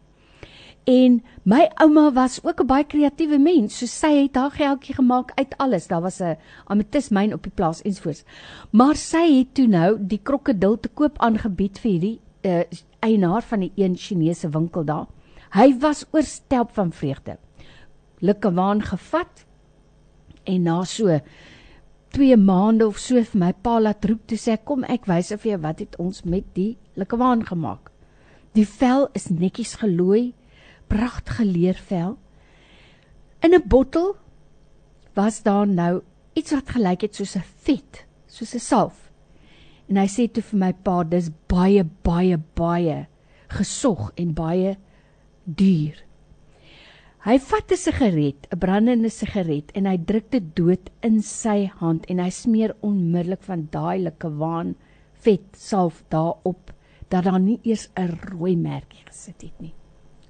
[0.90, 3.79] En my ouma was ook 'n baie kreatiewe mens.
[3.79, 5.87] So sy het haar geldjie gemaak uit alles.
[5.87, 8.24] Daar was 'n ametismyn op die plaas ensvoorts.
[8.70, 12.62] Maar sy het toe nou die krokodil te koop aangebied vir hierdie uh,
[13.00, 15.07] eienaar van die een Chinese winkel daar.
[15.50, 17.37] Hy was oorstelp van vreugde.
[18.18, 19.44] Lukke waan gevat
[20.44, 21.20] en na so
[22.09, 25.50] 2 maande of so vir my pa laat roep toe sê kom ek wys vir
[25.50, 27.90] jou wat het ons met die likkewaan gemaak.
[28.53, 30.35] Die vel is netjies gelooi,
[30.90, 32.18] pragtige leervel.
[33.40, 34.16] In 'n bottel
[35.14, 39.11] was daar nou iets wat gelyk het soos 'n vet, soos 'n salf.
[39.88, 43.07] En hy sê toe vir my pa dis baie baie baie
[43.48, 44.76] gesog en baie
[45.44, 45.96] duur.
[47.20, 52.07] Hy vat 'n sigaret, 'n brandende sigaret en hy druk dit dood in sy hand
[52.07, 54.74] en hy smeer onmiddellik van daai lekker waan
[55.24, 56.72] vet salf daarop
[57.09, 59.74] dat daar nie eers 'n rooi merkie gesit het nie.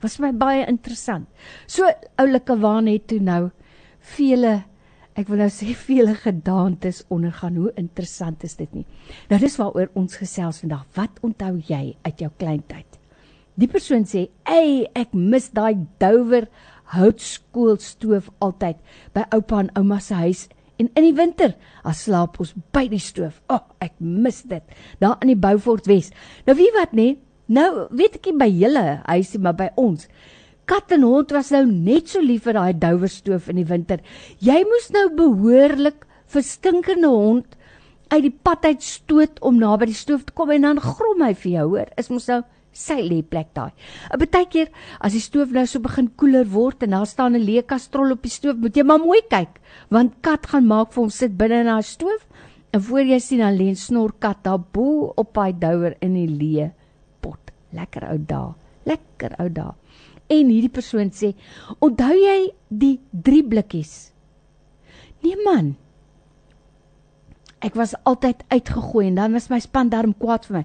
[0.03, 1.29] Was my baie interessant.
[1.67, 1.89] So
[2.21, 3.51] oulike waan het toe nou
[4.17, 4.63] vele
[5.19, 7.59] ek wil nou sê vele gedaantes ondergaan.
[7.61, 8.87] Hoe interessant is dit nie?
[9.31, 10.87] Nou dis waaroor ons gesels vandag.
[10.97, 12.99] Wat onthou jy uit jou kleintyd?
[13.61, 16.49] Die persoon sê: "Ey, ek mis daai douwer
[16.95, 18.79] houtskoolstoof altyd
[19.15, 20.47] by oupa en ouma se huis
[20.81, 23.41] en in die winter as slaap ons by die stoof.
[23.49, 24.65] O, oh, ek mis dit.
[25.03, 26.11] Daar in die Beaufort Wes.
[26.47, 27.13] Nou wie wat nê?
[27.51, 30.07] Nou weet ek by julle huisie maar by ons.
[30.71, 33.99] Kat en hond was nou net so lief vir daai douwerstoof in die winter.
[34.39, 37.59] Jy moes nou behoorlik vir stinkende hond
[38.11, 41.35] uit die pad uit stoot om naby die stoof te kom en dan grom hy
[41.35, 41.91] vir jou, hoor.
[41.99, 43.75] Is mos nou sy lê plek daai.
[44.15, 47.67] 'n Partykeer as die stoof nou so begin koeler word en daar staan 'n leë
[47.67, 49.59] kastrol op die stoof, moet jy maar mooi kyk,
[49.91, 52.27] want kat gaan maak vir hom sit binne in daai stoof
[52.73, 56.31] en voor jy sien dan lê 'n snorkat daar bo op daai douer in die
[56.31, 56.71] leë.
[57.73, 58.55] Lekker ou daai.
[58.85, 59.75] Lekker ou daai.
[60.31, 61.35] En hierdie persoon sê,
[61.81, 64.13] "Onthou jy die drie blikkies?"
[65.23, 65.77] Nee man,
[67.61, 70.63] Ek was altyd uitgegooi en dan was my span darm kwaad vir my.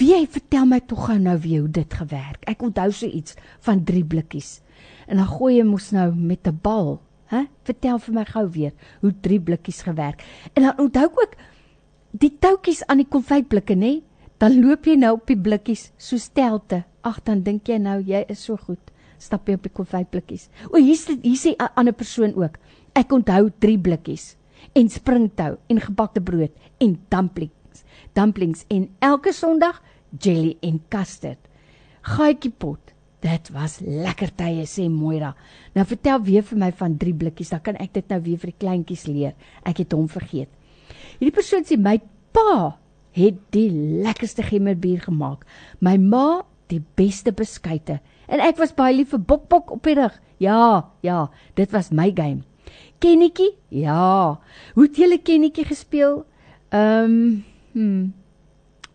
[0.00, 2.46] Wie jy vertel my tog gou nou wie hoe dit gewerk.
[2.48, 3.36] Ek onthou so iets
[3.66, 4.62] van drie blikkies.
[5.04, 7.44] En dan gooi jy mos nou met 'n bal, hè?
[7.64, 10.24] Vertel vir my gou weer hoe drie blikkies gewerk.
[10.54, 11.34] En dan onthou ek ook
[12.10, 14.02] die toutjies aan die konfytblikke, nê?
[14.40, 16.84] Dan loop jy nou op die blikkies so stelte.
[17.04, 18.80] Ag, dan dink jy nou jy is so goed.
[19.20, 20.46] Stap jy op die konfytblikkies.
[20.70, 22.56] O, hier's hier sê 'n ander persoon ook.
[22.94, 24.36] Ek onthou drie blikkies
[24.74, 27.84] en springtou en gebakte brood en dumplings.
[28.14, 29.82] Dumplings en elke Sondag
[30.18, 31.38] jelly en custard.
[32.02, 32.80] Gaatjie pot.
[33.20, 35.34] Dit was lekker tye sê Moira.
[35.74, 38.50] Nou vertel weer vir my van drie blikkies, dan kan ek dit nou weer vir
[38.50, 39.34] die kleintjies leer.
[39.62, 40.48] Ek het hom vergeet.
[41.18, 42.00] Hierdie persoon sê my
[42.32, 42.78] pa
[43.16, 43.70] het die
[44.04, 45.46] lekkerste gemmerbier gemaak.
[45.80, 47.98] My ma die beste beskuite
[48.30, 50.14] en ek was baie lief vir bokbok op die rug.
[50.40, 52.44] Ja, ja, dit was my game.
[53.00, 53.50] Kennetjie?
[53.68, 54.38] Ja.
[54.74, 56.24] Hoe het julle kennetjie gespeel?
[56.70, 58.08] Ehm, um, hm.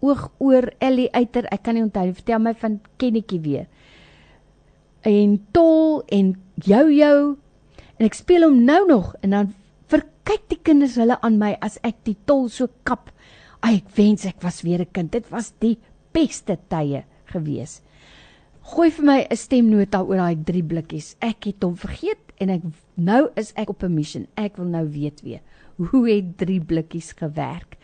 [0.05, 2.13] Oog oor Ellie uiter, ek kan nie onthou nie.
[2.13, 3.65] Vertel my van kennetjie weer.
[5.01, 7.19] En tol en jou jou.
[7.97, 9.53] En ek speel hom nou nog en dan
[9.89, 13.09] verkyk die kinders hulle aan my as ek die tol so kap.
[13.65, 15.11] Ek wens ek was weer 'n kind.
[15.11, 15.77] Dit was die
[16.13, 17.81] beste tye gewees.
[18.61, 21.15] Gooi vir my 'n stemnota oor daai drie blikkies.
[21.19, 22.61] Ek het hom vergeet en ek
[22.95, 24.27] nou is ek op 'n mission.
[24.35, 25.41] Ek wil nou weet weer
[25.77, 27.77] hoe het drie blikkies gewerk.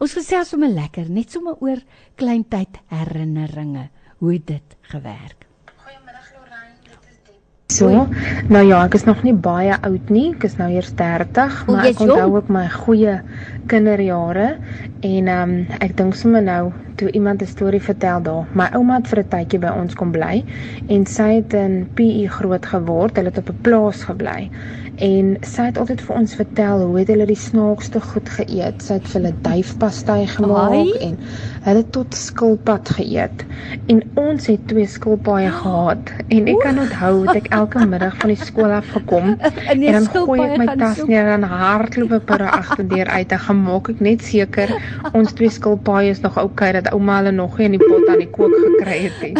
[0.00, 1.80] Ons gesels sommer lekker, net sommer oor
[2.16, 3.88] kleintyd herinneringe.
[4.18, 5.45] Hoe het dit gewerk?
[7.66, 7.88] So,
[8.46, 10.28] nou ja, ek is nog nie baie oud nie.
[10.36, 13.16] Ek is nou eers 30, O, maar jy's ek onthou ook my goeie
[13.66, 14.44] kinderjare
[15.02, 18.46] en ehm um, ek dink sommer nou toe iemand 'n storie vertel daar.
[18.54, 20.44] My ouma het vir 'n tydjie by ons kom bly
[20.86, 23.16] en sy het in PE groot geword.
[23.16, 24.50] Hulle het op 'n plaas gebly.
[24.96, 28.80] En sy het altyd vir ons vertel hoe het hulle die snaakste goed geëet.
[28.80, 30.92] Sy het vir hulle duifpastei gemaak Ai.
[31.04, 31.18] en
[31.66, 33.44] hulle tot skilpad geëet.
[33.92, 38.32] En ons het twee skilpaaie gehad en ek kan onthou dat ek elke middag van
[38.32, 39.34] die skool af gekom
[39.72, 43.44] En dan gooi ek my tas neer en hardloop ek by die agterdeur uit en
[43.44, 44.72] gaan maak ek net seker
[45.12, 48.24] ons twee skilpaaie is nog oukei dat ouma hulle nog nie in die pot aan
[48.24, 49.36] die kook gekry het nie.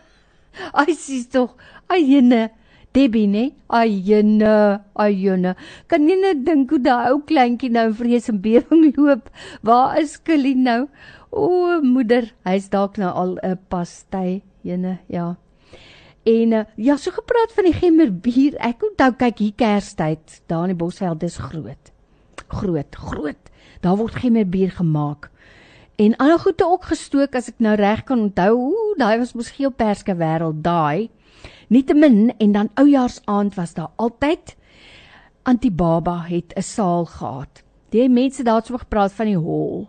[0.80, 1.52] Ai, sies tog.
[1.92, 2.48] Ayene.
[2.92, 3.54] Debbie, nee.
[3.72, 5.54] Ayene, ayene.
[5.88, 9.30] Kan jy net dink hoe daai ou kleintjie nou in vrees en bewering loop?
[9.64, 10.86] Waar is Killie nou?
[11.32, 15.36] O, moeder, hy's dalk nou al 'n pastei, jene, ja.
[16.28, 18.54] En uh, ja, so gepraat van die gemmerbier.
[18.60, 21.90] Ek onthou kyk hier Kerstyd, daar in die Bosveld, dis groot.
[22.52, 23.50] Groot, groot.
[23.80, 25.30] Daar word gemmerbier gemaak.
[25.96, 28.52] En ander goede ook gestook as ek nou reg kan onthou.
[28.54, 31.10] Ooh, daai was mos geel perske wêreld daai.
[31.72, 34.56] Nietemin en dan oujaarsaand was daar altyd
[35.42, 37.62] Antibaba het 'n saal gehad.
[37.88, 39.88] Die mense daar het so gepraat van die hol.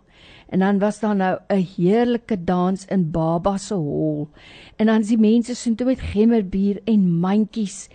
[0.50, 4.30] En dan was daar nou 'n heerlike dans in Baba se hol.
[4.76, 7.88] En dan is die mense so toe met gemmerbier en mandjies.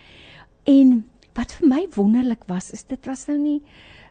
[0.64, 3.62] En wat vir my wonderlik was, is dit was nou nie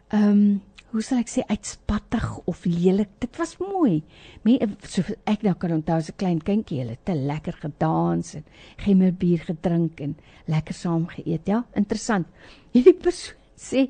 [0.08, 3.10] ehm um, hoe sal ek sê uitspattig of lelik.
[3.20, 4.04] Dit was mooi.
[4.44, 8.46] Me so ek nou kan onthou as 'n klein kindjie, hulle te lekker gedans en
[8.78, 10.16] gemmerbier gedrink en
[10.48, 11.48] lekker saam geëet.
[11.48, 12.28] Ja, interessant.
[12.74, 13.90] Hierdie persoon sê,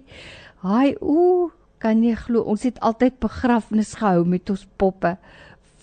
[0.63, 1.51] "Haai, ooh,
[1.83, 5.13] kan jy glo ons het altyd begrafnis gehou met ons poppe.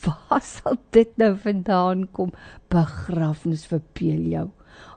[0.05, 2.35] Waar sal dit nou vandaan kom?
[2.72, 4.48] Begrafnis verbeel jou.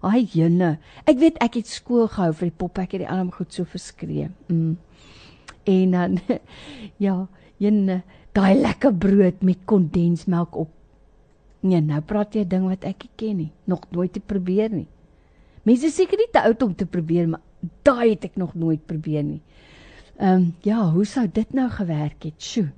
[0.05, 0.77] Ai jene,
[1.09, 3.65] ek weet ek het skool gehou vir die poppe, ek het die arm goed so
[3.69, 4.29] verskree.
[4.49, 4.75] Mm.
[5.67, 6.17] En dan
[7.05, 7.27] ja,
[7.61, 8.01] jene,
[8.31, 10.71] daai lekker brood met kondensmelk op.
[11.67, 14.69] Nee, nou praat jy 'n ding wat ek nie ken nie, nog nooit te probeer
[14.71, 14.87] nie.
[15.67, 17.43] Mense seker nie te oud om te probeer, maar
[17.83, 19.41] daai het ek nog nooit probeer nie.
[20.17, 22.41] Ehm um, ja, hoe sou dit nou gewerk het?
[22.41, 22.71] Sjoe.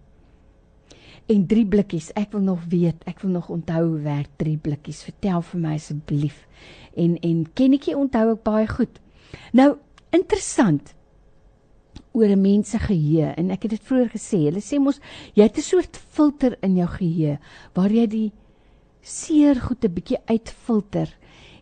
[1.29, 2.09] En drie blikkies.
[2.17, 5.03] Ek wil nog weet, ek wil nog onthou hoe werk drie blikkies.
[5.03, 6.47] Vertel vir my asseblief.
[6.95, 8.99] En en kennetjie onthou ek baie goed.
[9.53, 9.75] Nou,
[10.09, 10.95] interessant
[12.11, 14.37] oor 'n mens se geheue en ek het dit vroeër gesê.
[14.49, 14.99] Hulle sê mos
[15.35, 17.39] jy het 'n soort filter in jou geheue
[17.73, 18.31] waar jy die
[19.01, 21.09] seer goed 'n bietjie uitfilter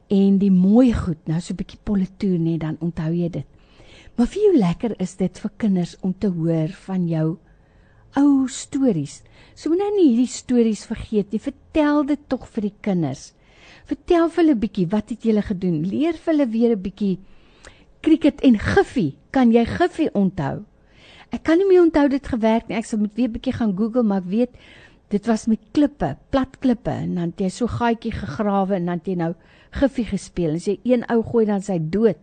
[0.10, 3.46] en die mooi goed nou so 'n bietjie politoer net dan onthou jy dit.
[4.16, 7.38] Maar vir jou lekker is dit vir kinders om te hoor van jou
[8.16, 9.22] ou stories.
[9.56, 11.40] So moenie nie hierdie stories vergeet nie.
[11.40, 13.34] Vertel dit tog vir die kinders.
[13.86, 15.84] Vertel vir hulle bietjie wat het julle gedoen?
[15.86, 17.20] Leer vir hulle weer 'n bietjie
[18.02, 19.16] krieket en giffie.
[19.38, 20.63] Kan jy giffie onthou?
[21.30, 22.80] Ek kan nie meer onthou dit gewerk nie.
[22.80, 24.56] Ek sal moet weer bietjie gaan Google, maar ek weet
[25.13, 28.97] dit was met klippe, plat klippe en dan het jy so gaatjie gegrawe en dan
[28.97, 29.30] het jy nou
[29.78, 30.58] giffie gespeel.
[30.58, 32.17] As jy een ou gooi dan sy dood.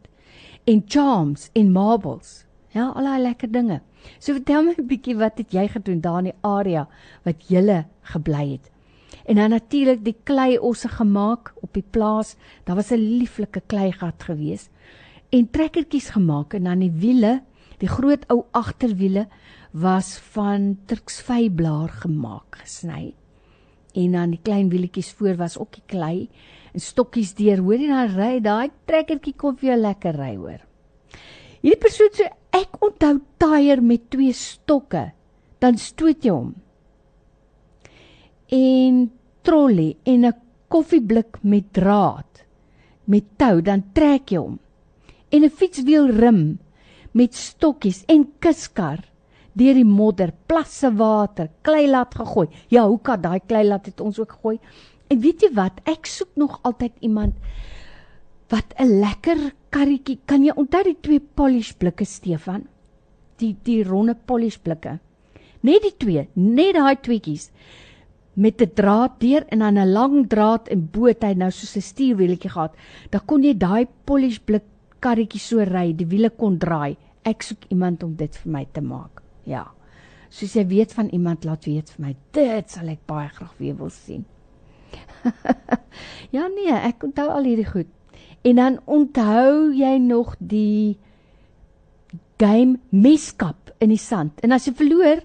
[0.67, 2.35] En charms en marbles.
[2.75, 3.79] Ja, al daai lekker dinge.
[4.19, 6.89] So vertel my 'n bietjie wat het jy gedoen daar in die area
[7.23, 8.71] wat jy gebly het.
[9.25, 12.35] En dan natuurlik die klei osse gemaak op die plaas.
[12.65, 14.71] Daar was 'n lieflike kleigat geweest
[15.31, 17.41] en trekkertjies gemaak en dan die wiele,
[17.83, 19.27] die groot ou agterwiele
[19.75, 23.15] was van turksvyblaar gemaak, gesny.
[23.95, 26.29] En dan die klein wielietjies voor was ook die klei
[26.75, 27.63] en stokkies deur.
[27.63, 30.63] Hoor jy dan ry daai trekkertjie kom vir jou lekker ry hoor.
[31.65, 35.09] Hierdie persoon sê ek onthou tyre met twee stokke,
[35.63, 36.53] dan stoot jy hom.
[38.53, 39.07] En
[39.43, 40.35] trolley en 'n
[40.69, 42.45] koffieblik met draad
[43.07, 44.59] met tou, dan trek jy hom
[45.35, 46.59] en 'n fietswielrim
[47.13, 49.03] met stokkies en kuskar
[49.55, 52.49] deur die modder, plasse water, klei laat gegooi.
[52.69, 54.59] Ja, hoe kan daai klei laat het ons ook gegooi?
[55.09, 55.81] En weet jy wat?
[55.87, 57.35] Ek soek nog altyd iemand
[58.51, 60.19] wat 'n lekker karretjie.
[60.27, 62.67] Kan jy onthou die twee polish blikke Stefan?
[63.39, 64.99] Die die ronde polish blikke.
[65.61, 67.51] Net die twee, net daai tweetjies
[68.35, 71.77] met 'n draad deur en dan 'n lang draad en bo het hy nou soos
[71.77, 72.75] 'n stuurwieletjie gehad.
[73.11, 74.63] Dan kon jy daai polish blik
[75.05, 76.97] karretjie so ry, die wiele kon draai.
[77.25, 79.23] Ek soek iemand om dit vir my te maak.
[79.49, 79.67] Ja.
[80.35, 82.15] Soos jy weet van iemand laat weet vir my.
[82.35, 84.25] Dit sal ek baie graag weer wil sien.
[86.37, 87.91] ja nee, ek onthou al hierdie goed.
[88.45, 90.99] En dan onthou jy nog die
[92.41, 94.41] game meskap in die sand.
[94.45, 95.23] En as jy verloor,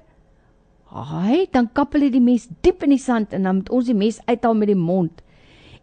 [0.93, 3.97] haai, dan kap hulle die mes diep in die sand en dan moet ons die
[3.97, 5.23] mes uithaal met die mond.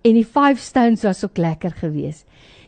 [0.07, 2.27] En die five stones was ook lekker geweest.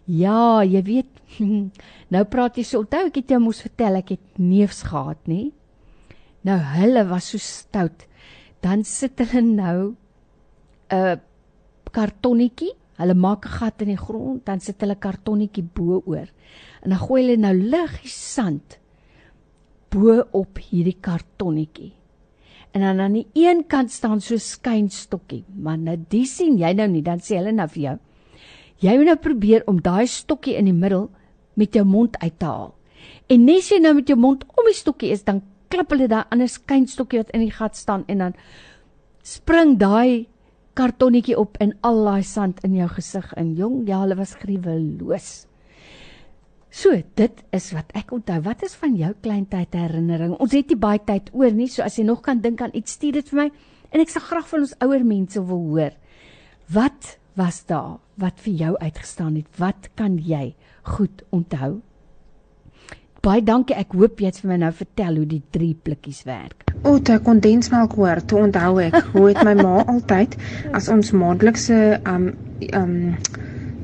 [0.09, 1.18] Ja, jy weet,
[2.14, 2.83] nou praat jy so.
[2.83, 5.51] Onthou ek het jou mos vertel ek het neefs gehad, nê?
[6.49, 8.07] Nou hulle was so stout.
[8.64, 9.95] Dan sit hulle nou
[10.91, 11.20] 'n
[11.93, 12.72] kartonnetjie.
[12.99, 16.29] Hulle maak 'n gat in die grond, dan sit hulle kartonnetjie bo oor.
[16.83, 18.79] En dan gooi hulle nou liggies sand
[19.91, 21.93] bo op hierdie kartonnetjie.
[22.72, 26.89] En dan aan die een kant staan so skynstokkie, maar nou die sien jy nou
[26.89, 27.97] nie, dan sê hulle nou vir jou.
[28.79, 31.09] Jy moet nou probeer om daai stokkie in die middel
[31.59, 32.74] met jou mond uit te haal.
[33.29, 36.09] En net as jy nou met jou mond om die stokkie is, dan klip hulle
[36.09, 38.37] daai ander skynstokkie wat in die gat staan en dan
[39.26, 40.29] spring daai
[40.79, 43.55] kartonnetjie op en al daai sand in jou gesig in.
[43.59, 45.29] Jong, ja, hulle was gruweloos.
[46.70, 48.39] So, dit is wat ek onthou.
[48.45, 50.37] Wat is van jou kleintyd herinnering?
[50.39, 52.95] Ons het nie baie tyd oor nie, so as jy nog kan dink aan iets,
[52.95, 53.49] stuur dit vir my
[53.89, 55.97] en ek sal graag van ons ouer mense wil hoor.
[56.70, 59.47] Wat was daar wat vir jou uitgestaan het?
[59.57, 61.78] Wat kan jy goed onthou?
[63.22, 63.74] Baie dankie.
[63.78, 66.68] Ek hoop jy het vir my nou vertel hoe die drie blikkies werk.
[66.86, 70.36] O, toe ek kondensmelk hoor, toe onthou ek hoe het my ma altyd
[70.78, 72.30] as ons maandelikse um
[72.78, 72.95] um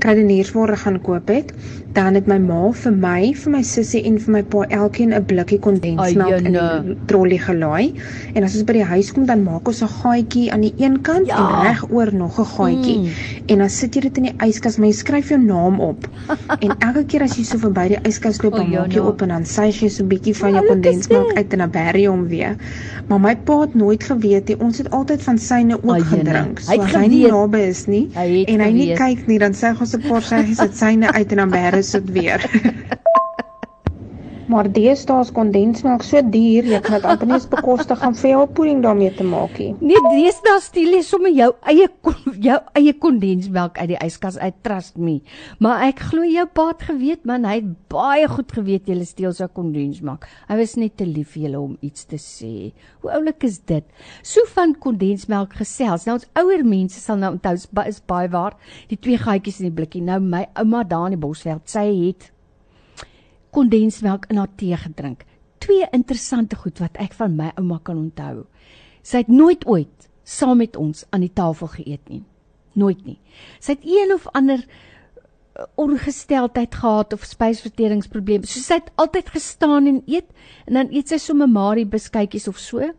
[0.05, 1.53] kruideniersware gaan koop het,
[1.95, 5.25] dan het my ma vir my, vir my sussie en vir my pa elkeen 'n
[5.31, 7.95] blikkie kondensmelk in die trolly gelaai.
[8.35, 11.01] En as ons by die huis kom, dan maak ons 'n gaatjie aan die een
[11.03, 11.39] kant ja.
[11.39, 12.99] en regoor nog 'n gaatjie.
[12.99, 13.09] Mm.
[13.47, 16.09] En dan sit jy dit in die yskas, maar jy skryf jou naam op.
[16.65, 19.29] en elke keer as jy so verby die yskas loop, dan maak jy op en
[19.29, 22.57] dan suig jy so 'n bietjie van jou kondensmelk uit en dan berry hom weer.
[23.09, 24.61] Maar my pa het nooit geweet nie.
[24.61, 26.59] Ons het altyd van syne ook gedrink.
[26.59, 29.94] So as hy nie naby is nie en hy nie kyk nie, dan sê ons
[29.97, 32.41] 'n paar seggies dit syne uit en dan berry dit weer.
[34.55, 38.31] maar deesdae is kondensmelk so duur, jy kan dit amper nie eens bekostig om vir
[38.31, 39.73] jou pudding daarmee te maak nie.
[39.83, 41.89] Nee, deesdae steel jy sommer jou eie
[42.45, 45.17] jou eie kondensmelk uit die yskas uit, trust me.
[45.65, 49.35] Maar ek glo jou pa het geweet man, hy het baie goed geweet jy steel
[49.35, 50.29] sy kondensmelk.
[50.49, 52.71] Hy was net te lief vir julle om iets te sê.
[53.03, 53.87] Hoe oulik is dit?
[54.23, 56.07] So van kondensmelk gesels.
[56.07, 58.55] Nou ons ouer mense sal nou onthou is baie waar.
[58.91, 60.05] Die twee gaatjies in die blikkie.
[60.05, 62.31] Nou my ouma daar in die Bosveld, sy het
[63.55, 65.25] kondensmelk in haar tee gedrink.
[65.65, 68.45] Twee interessante goed wat ek van my ouma kan onthou.
[69.05, 72.23] Sy het nooit ooit saam met ons aan die tafel geëet nie.
[72.75, 73.19] Nooit nie.
[73.63, 78.49] Sy het een of ander uh, ongesteldheid gehad of spysverteringsprobleme.
[78.49, 80.31] So sy het altyd gestaan en eet
[80.67, 82.91] en dan eet sy sommer Marie beskuitjies of so.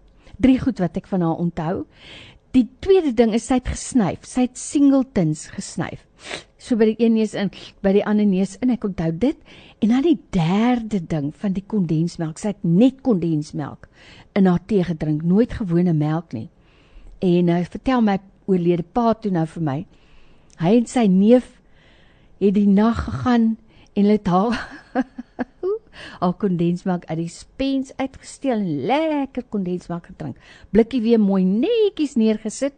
[0.41, 1.75] Drie goed wat ek van haar onthou.
[2.55, 4.23] Die tweede ding is sy het gesnyf.
[4.27, 6.05] Sy het singletons gesnyf.
[6.61, 7.51] So by die een neus in,
[7.83, 8.71] by die ander neus in.
[8.73, 9.37] Ek onthou dit.
[9.85, 13.83] En dan die derde ding van die kondensmelk, sy het net kondensmelk
[14.33, 16.47] in haar tee gedrink, nooit gewone melk nie.
[17.21, 18.15] En hy uh, vertel my
[18.49, 19.75] oorlede pa toe nou vir my.
[20.57, 21.51] Hy en sy neef
[22.41, 23.45] het die nag gegaan
[23.93, 24.57] en hulle het haar
[26.25, 30.41] al kondensmelk uit die spens uitgesteel en lekker kondensmelk gedrink.
[30.73, 32.73] Blikkie weer mooi netjies neergesit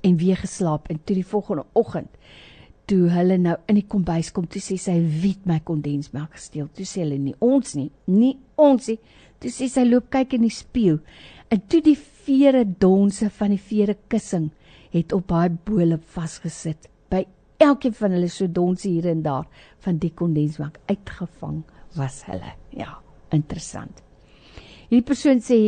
[0.00, 2.16] en weer geslaap en toe die volgende oggend
[2.90, 6.66] toe hulle nou in die kombuis kom, toe sê sy wie het my kondensmelk gesteel?
[6.74, 8.98] Toe sê hulle nie ons nie, nie ons nie.
[9.40, 10.98] Toe sê sy loop kyk in die spieël.
[11.54, 14.50] En toe die vere donse van die vere kussing
[14.90, 16.88] het op haar bole vasgesit.
[17.10, 17.24] By
[17.62, 19.46] elkeen van hulle so donse hier en daar
[19.84, 21.62] van die kondensmelk uitgevang
[21.98, 22.56] was hulle.
[22.74, 22.98] Ja,
[23.34, 24.02] interessant.
[24.90, 25.60] Hierdie persoon sê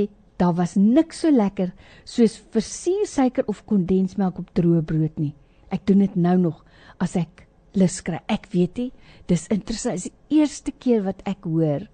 [0.42, 1.70] daar was niks so lekker
[2.02, 5.34] soos versuursuiker of kondensmelk op droë brood nie.
[5.70, 6.61] Ek doen dit nou nog
[6.98, 7.46] as ek
[7.78, 8.20] lus kry.
[8.28, 8.92] Ek weet nie,
[9.30, 9.96] dis interessant.
[9.96, 11.88] Dis die eerste keer wat ek hoor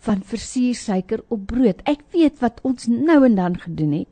[0.00, 1.82] van versuursuiker op brood.
[1.88, 4.08] Ek weet wat ons nou en dan gedoen het.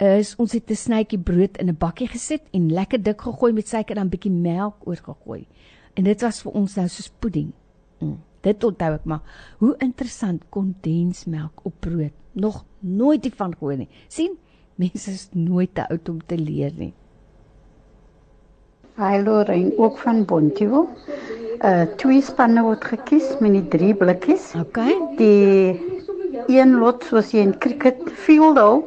[0.00, 3.68] Is ons het 'n snytjie brood in 'n bakkie gesit en lekker dik gegooi met
[3.68, 5.46] suiker en dan bietjie melk oorgegooi.
[5.94, 7.52] En dit was vir ons nou soos pudding.
[8.00, 9.22] Mm, dit onthou ek maar.
[9.58, 12.12] Hoe interessant kondensmelk op brood.
[12.32, 13.88] Nog nooit hiervan gehoor nie.
[14.08, 14.38] sien?
[14.76, 16.94] Mense is nooit te oud om te leer nie.
[18.98, 20.88] Hi Lorraine, ook van Bontjewel.
[21.62, 24.50] Uh twee spanne word gekies met die drie blikkies.
[24.58, 24.96] Okay.
[25.18, 25.76] Die
[26.50, 28.82] een lot soos jy in cricket field al.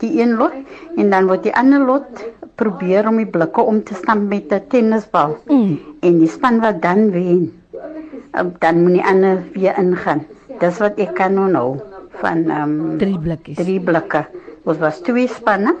[0.00, 0.54] Die een lot
[0.96, 2.24] en dan word die ander lot
[2.56, 5.36] probeer om die blikke om te stamp met 'n tennisbal.
[5.48, 5.78] Mm.
[6.00, 7.52] En die span wat dan wen,
[8.32, 10.24] uh, dan moet die ander weer ingaan.
[10.58, 11.80] Dis wat ek kan nou
[12.22, 13.56] van ehm um, drie blikkies.
[13.56, 14.26] Drie blikke.
[14.64, 15.74] Ons was twee spanne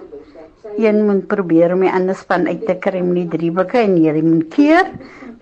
[0.76, 4.14] een moet probeer om die ander span uit te kry met die driebukke en jy
[4.24, 4.90] moet keer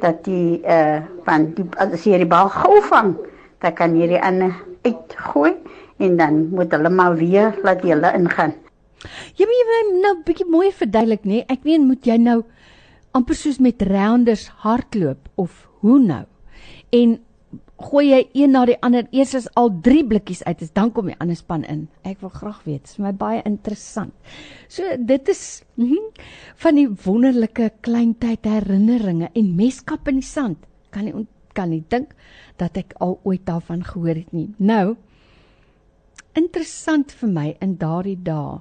[0.03, 3.15] dat die uh van die as jy die bal gou vang,
[3.63, 5.55] dan kan jy die ander uitgooi
[6.03, 8.55] en dan moet hulle maar weer laat hulle ingaan.
[9.39, 11.29] Jy moet my nou 'n bietjie mooi verduidelik nê.
[11.29, 11.45] Nee?
[11.49, 12.43] Ek meen moet jy nou
[13.13, 16.25] amper soos met rounders hardloop of hoe nou.
[16.91, 17.19] En
[17.83, 21.11] gooi jy een na die ander eers as al 3 blikkies uit is dan kom
[21.11, 21.89] die ander span in.
[22.07, 24.15] Ek wil graag weet, dit is my baie interessant.
[24.69, 26.11] So dit is mm -hmm,
[26.57, 30.59] van die wonderlike kleintyd herinneringe en meskap in die sand.
[30.91, 32.15] Kan nie kan nie dink
[32.57, 34.55] dat ek al ooit daarvan gehoor het nie.
[34.59, 34.97] Nou
[36.35, 38.61] interessant vir my in daardie dae.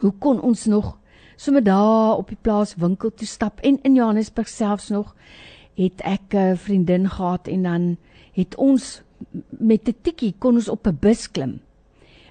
[0.00, 0.98] Hoe kon ons nog
[1.36, 5.14] sommer daar op die plaas winkel toe stap en in Johannesburg selfs nog
[5.76, 7.96] het ek 'n vriendin gehad en dan
[8.32, 9.02] het ons
[9.48, 11.60] met 'n tikkie kon ons op 'n bus klim.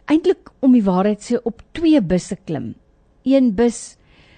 [0.06, 2.76] Eintlik om die waarheid sê op twee busse klim.
[3.24, 3.98] Een bus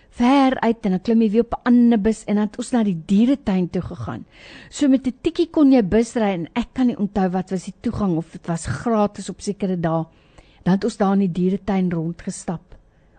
[0.10, 2.72] ver uit en dan klim jy weer op 'n ander bus en dan het ons
[2.72, 4.26] na die dieretuin toe gegaan.
[4.70, 7.64] So met 'n tikkie kon jy bus ry en ek kan nie onthou wat was
[7.64, 10.06] die toegang of dit was gratis op sekere dae.
[10.64, 12.62] Dan het ons daar in die dieretuin rondgestap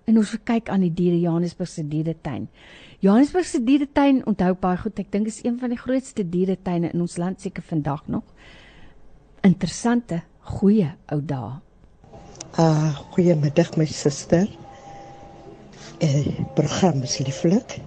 [0.05, 2.49] en ons kyk aan die diere Johannesburg se dieretuin.
[3.03, 5.01] Johannesburg se dieretuin onthou baie goed.
[5.03, 8.23] Ek dink is een van die grootste dieretuine in ons land seker vandag nog.
[9.43, 10.21] Interessante,
[10.53, 11.57] goeie ou dae.
[12.63, 14.47] Uh goeiemiddag my suster.
[15.99, 17.81] Eh program is lieflik.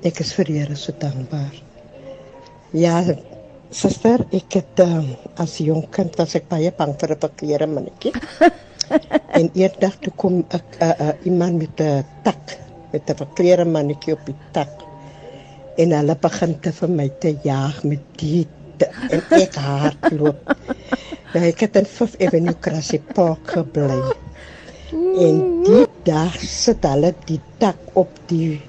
[0.00, 1.52] Ek is vir Here so dankbaar.
[2.72, 3.04] Ja,
[3.68, 8.16] suster, ek het um, as jong kind was ek baie bang vir 'n beklere mannetjie.
[9.38, 10.46] en eendag toe kom 'n
[10.80, 12.62] uh, uh, iemand met 'n tak
[12.92, 14.72] met 'n verkleurde mannetjie op die tak.
[15.76, 20.56] En hulle begin te vir my te jaag met die te, en ek hardloop.
[21.34, 24.00] nou ek het in Fifth Avenue Grassy Park gebly.
[24.92, 28.60] En die dag sit hulle die tak op die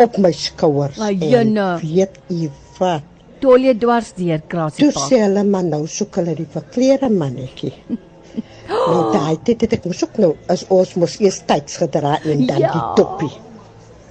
[0.00, 0.98] op my skouers.
[0.98, 3.02] En weet u wat?
[3.40, 4.94] Toe jy dwars deur Grassy Park.
[4.94, 7.74] Toe sê hulle man nou soek hulle die verkleurde mannetjie.
[8.70, 12.44] Nou daai dit het ek mos ook nou as ons mos eers tyds gedra en
[12.46, 12.70] dan ja.
[12.74, 13.32] die toppie.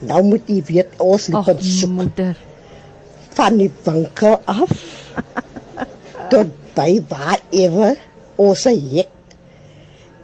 [0.09, 2.35] Nou moet jy weet ons loop op soek moeder
[3.37, 4.73] van die winkel af
[6.31, 7.93] tot by waar ewe
[8.39, 9.15] ons het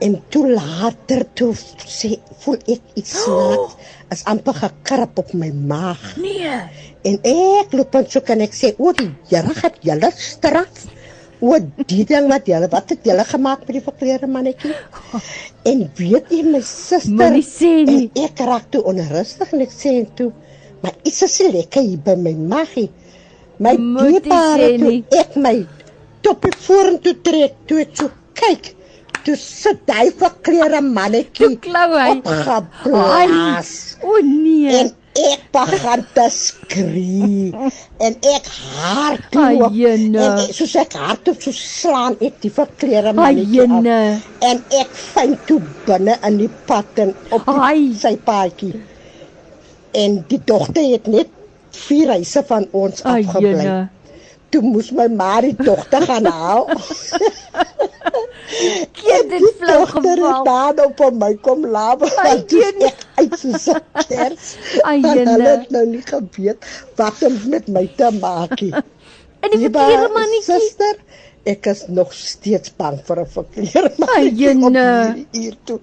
[0.05, 1.51] en toe later toe
[1.87, 6.03] sê voel ek iets snaaks as amper gekrap op my maag.
[6.21, 6.59] Nee.
[7.05, 10.85] En ek loop en soek en ek sê o, die Here het julle straf.
[11.43, 11.57] O,
[11.89, 14.73] die ding wat julle wat het julle gemaak met die verkleurde mannetjie?
[15.65, 18.03] En weet jy my suster, Moenie sê nie.
[18.21, 20.27] Ek raak toe onrustig en ek sê en toe,
[20.83, 22.91] maar iets is lekker hier by my maggie.
[23.57, 25.55] My dierbare sê toe ek my
[26.25, 28.69] toppie vorentoe trek, toe ek so kyk,
[29.25, 31.49] toe sit hy verkleurde mannetjie.
[31.49, 32.11] Toe klou hy.
[32.19, 33.73] Opgeblaas.
[34.05, 34.83] O nee.
[34.83, 37.51] En ek begin te skree
[38.03, 40.19] en ek hardloop Ajene.
[40.19, 45.47] en ek, soos ek hardloop so slaan ek die verkleurde mannetjie af en ek vind
[45.47, 47.81] toe binne in die pad en op die, Ai.
[48.01, 48.73] sy paadjie.
[49.95, 51.31] En die dogter het net
[51.85, 53.85] vier huise van ons afgebly.
[54.51, 56.67] Toe moes my ma die dogter gaan haal.
[59.57, 60.75] Flou dogter het geval.
[60.75, 62.53] daar op my kom lawe want
[62.89, 63.05] ek
[63.41, 65.21] soos 'n kers Ajene.
[65.21, 66.65] En hulle het nou nie geweet
[66.99, 68.73] wat om met my te maak nie.
[68.73, 70.43] En die verkeerde mannetjie.
[70.59, 70.95] Suster,
[71.45, 74.85] ek is nog steeds bang vir 'n verkeerde mannetjie Ajene.
[75.13, 75.79] hierdie uur toe.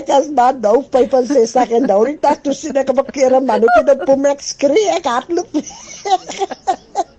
[0.00, 3.84] Ek is maar nou 65 en nou die dag toe sien ek 'n verkeerde mannetjie
[3.92, 5.48] dat pom ek skree ek hardloop.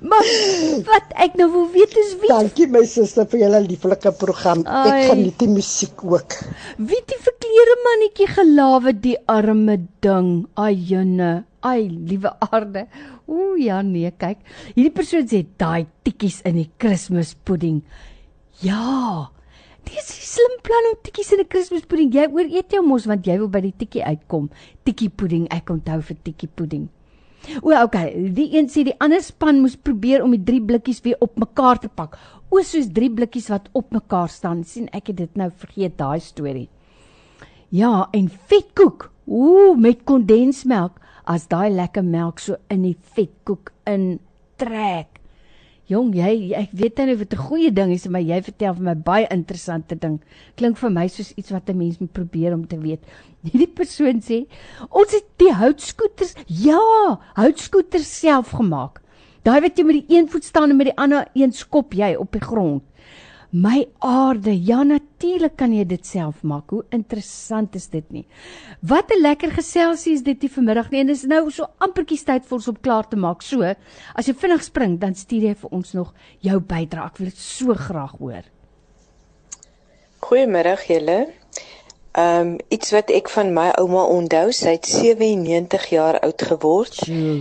[0.00, 0.24] Maar
[0.88, 4.62] wat ek nou wil weet is wie Dankie my suster vir julle lieflike program.
[4.64, 4.88] Ai.
[4.88, 6.36] Ek geniet die musiek ook.
[6.78, 10.46] wie die verkeerde mannetjie gelawe die arme ding.
[10.54, 11.44] Ajene.
[11.60, 12.86] Ai, liewe aarde.
[13.28, 14.38] Ooh ja nee, kyk.
[14.74, 17.82] Hierdie persoon sê daai tikkies in die Kerspudding.
[18.64, 19.28] Ja.
[19.84, 22.12] Dis 'n slim plan om tikkies in 'n Kerspudding.
[22.14, 24.48] Jy ooreet jou mos want jy wil by die tikkie uitkom.
[24.84, 26.88] Tikkie pudding, ek onthou vir tikkie pudding.
[27.62, 28.12] O, okay.
[28.34, 31.80] Die een sê die ander span moes probeer om die drie blikkies weer op mekaar
[31.80, 32.18] te pak.
[32.50, 34.64] O, soos drie blikkies wat op mekaar staan.
[34.64, 36.68] sien ek het dit nou vergeet daai storie.
[37.70, 39.10] Ja, en vetkoek.
[39.26, 40.98] Ooh, met kondensmelk.
[41.24, 45.19] As daai lekker melk so in die vetkoek intrek.
[45.90, 48.94] Jong, jy ek weet nou dit 'n goeie ding is, maar jy vertel vir my
[48.94, 50.20] baie interessante ding.
[50.54, 53.02] Klink vir my soos iets wat 'n mens moet probeer om te weet.
[53.42, 54.46] Hierdie persoon sê,
[54.88, 56.78] ons het die houtskooters, ja,
[57.34, 59.02] houtskooters self gemaak.
[59.42, 62.14] Daai wat jy met die een voet staan en met die ander een skop jy
[62.14, 62.82] op die grond.
[63.50, 66.70] My aarde, ja natuurlik kan jy dit self maak.
[66.70, 68.24] Hoe interessant is dit nie?
[68.80, 71.00] Wat 'n lekker geselsie is dit hier vanmiddag nie.
[71.00, 73.42] En dis nou so ampertjies tyd vir ons om klaar te maak.
[73.42, 73.62] So,
[74.14, 77.06] as jy vinnig spring, dan stuur jy vir ons nog jou bydrae.
[77.06, 78.44] Ek wil dit so graag hoor.
[80.20, 81.39] Goeiemiddag julle.
[82.12, 86.96] Ehm um, iets wat ek van my ouma onthou, sy het 97 jaar oud geword.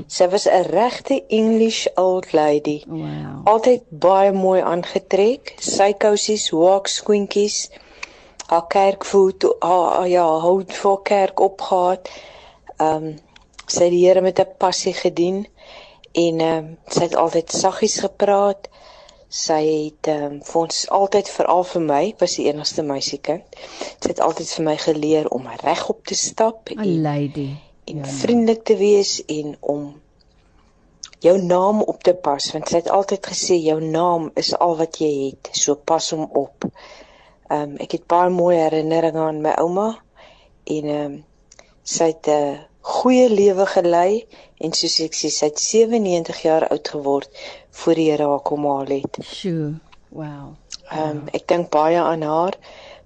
[0.07, 2.83] Sy was 'n regte English old lady.
[2.87, 3.41] Wow.
[3.43, 7.69] Altyd baie mooi aangetrek, sy kousies, hoek skoentjies,
[8.45, 12.09] haar kerkvoet, haar ja, hout vir kerk opgehad.
[12.77, 13.15] Ehm um,
[13.65, 15.47] sy het die Here met 'n passie gedien
[16.11, 18.69] en ehm um, sy het altyd saggies gepraat.
[19.29, 23.57] Sy het ehm um, vir ons altyd veral vir my, was die enigste meisiekind.
[24.01, 27.49] Sy het altyd vir my geleer om regop te stap 'n lady
[27.85, 30.01] en ja, vriendelik te wees en om
[31.19, 34.97] jou naam op te pas want sy het altyd gesê jou naam is al wat
[34.97, 36.65] jy het, so pas hom op.
[37.49, 39.89] Ehm um, ek het baie mooi herinneringe aan my ouma
[40.63, 41.23] en ehm um,
[41.83, 44.25] sy het 'n uh, goeie lewe gelei
[44.57, 47.29] en soos ek sê sy het 97 jaar oud geword
[47.79, 49.19] voor die Here haar kom haal het.
[49.23, 49.73] Sjoe.
[50.09, 50.55] Wow.
[50.89, 52.55] Ehm um, ek dink baie aan haar.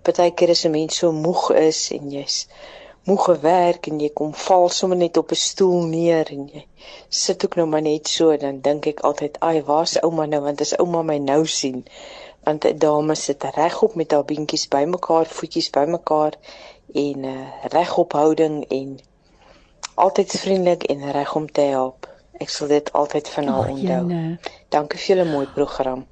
[0.03, 2.47] Partykeer is 'n mens so moeg is en jy's
[3.03, 6.65] moeg gewerk en jy kom val sommer net op 'n stoel neer en jy
[7.09, 10.61] sit ook nou maar net so dan dink ek altyd, "Ai, waar's ouma nou want
[10.61, 11.86] as ouma my nou sien."
[12.43, 16.34] Want 'n dame sit regop met haar beentjies bymekaar, voetjies bymekaar
[16.93, 18.99] en 'n uh, regop houding en
[19.96, 22.08] altyd vriendelik en reg om te help.
[22.41, 24.04] Ek sal dit altyd van haar onthou.
[24.74, 26.06] Dankie vir julle mooi program.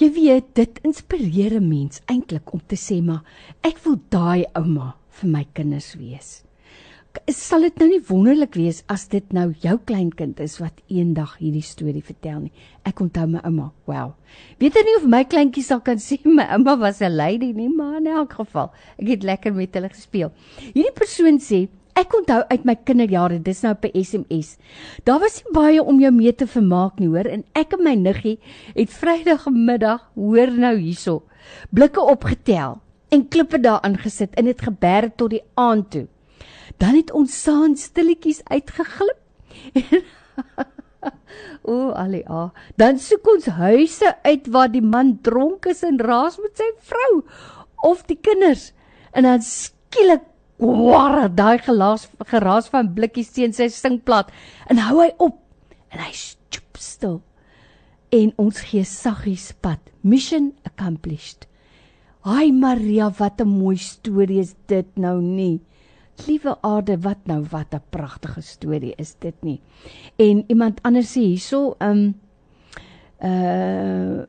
[0.00, 3.24] Jy weet, dit inspireer 'n mens eintlik om te sê maar
[3.62, 6.42] ek wil daai ouma vir my kinders wees.
[7.32, 11.62] Sal dit nou nie wonderlik wees as dit nou jou kleinkind is wat eendag hierdie
[11.62, 12.52] storie vertel nie.
[12.84, 13.72] Ek onthou my ouma.
[13.86, 14.12] Wow.
[14.58, 17.68] Weet jy nie of my kleintjies sal kan sê my ouma was 'n lady nie,
[17.68, 20.32] maar in elk geval, ek het lekker met hulle gespeel.
[20.74, 24.56] Hierdie persoon sê Ek onthou uit my kinderjare, dis nou op SMS.
[25.08, 27.94] Daar was nie baie om jou mee te vermaak nie, hoor, en ek en my
[27.96, 28.34] niggie
[28.74, 31.22] het Vrydagmiddag, hoor nou hierso,
[31.72, 32.82] blikke opgetel
[33.14, 36.04] en klippe daarin gesit en dit geberg tot die aand toe.
[36.76, 39.20] Dan het ons saans stilletjies uitgeglip.
[41.70, 42.50] o, alia.
[42.76, 47.22] Dan soek ons huise uit waar die man dronk is en raas met sy vrou
[47.88, 48.74] of die kinders.
[49.16, 50.26] En dan skielik
[50.56, 54.30] Kwarre daai gelaas geraas van blikkies teen sy singplat
[54.70, 55.42] en hou hy op.
[55.92, 57.20] En hy stoep stil.
[58.14, 59.82] En ons gee saggies pad.
[60.02, 61.46] Mission accomplished.
[62.26, 65.60] Ai Maria wat 'n mooi storie is dit nou nie.
[66.26, 69.60] Liewe aarde wat nou wat 'n pragtige storie is dit nie.
[70.16, 72.14] En iemand anders sê hierso um
[73.22, 74.24] uh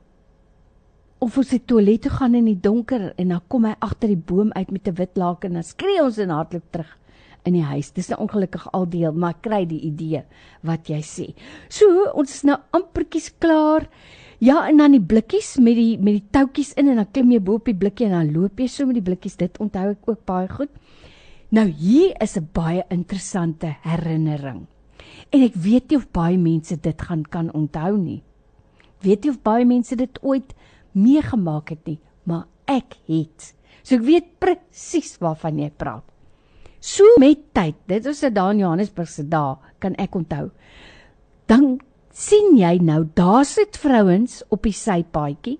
[1.19, 4.23] of ons die toilet toe gaan in die donker en dan kom hy agter die
[4.29, 6.97] boom uit met 'n wit laken en dan skree ons en hardloop terug
[7.47, 7.91] in die huis.
[7.91, 10.23] Dis nou ongelukkig al deel, maar kry die idee
[10.67, 11.27] wat jy sê.
[11.69, 13.87] So, ons is nou ampertjies klaar.
[14.39, 17.39] Ja, en dan die blikkies met die met die toutjies in en dan klim jy
[17.41, 19.37] bo op die blikkie en dan loop jy so met die blikkies.
[19.39, 20.69] Dit onthou ek ook baie goed.
[21.49, 24.67] Nou hier is 'n baie interessante herinnering.
[25.31, 28.23] En ek weet nie of baie mense dit gaan kan onthou nie.
[29.01, 30.53] Weet jy of baie mense dit ooit
[30.97, 33.53] meegemaak het nie, maar ek het.
[33.83, 36.03] So ek weet presies waarvan jy praat.
[36.83, 40.51] So met tyd, dit was 'n daar in Johannesburg se dae, kan ek onthou.
[41.47, 41.79] Dan
[42.11, 45.59] sien jy nou, daar sit vrouens op die sypaadjie.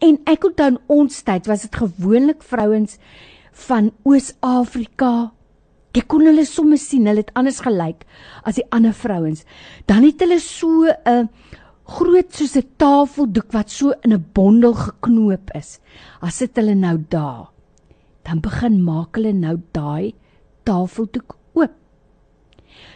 [0.00, 2.98] En ek onthou ons tyd was dit gewoonlik vrouens
[3.52, 5.32] van Oos-Afrika.
[5.92, 8.04] Jy kon hulle soms sien, hulle het anders gelyk
[8.44, 9.44] as die ander vrouens.
[9.86, 11.26] Dan het hulle so 'n uh,
[11.96, 15.80] groot soos 'n tafeldoek wat so in 'n bondel geknoop is.
[16.20, 17.50] As sit hulle nou daar,
[18.24, 20.14] dan begin maak hulle nou daai
[20.64, 21.74] tafeldoek oop.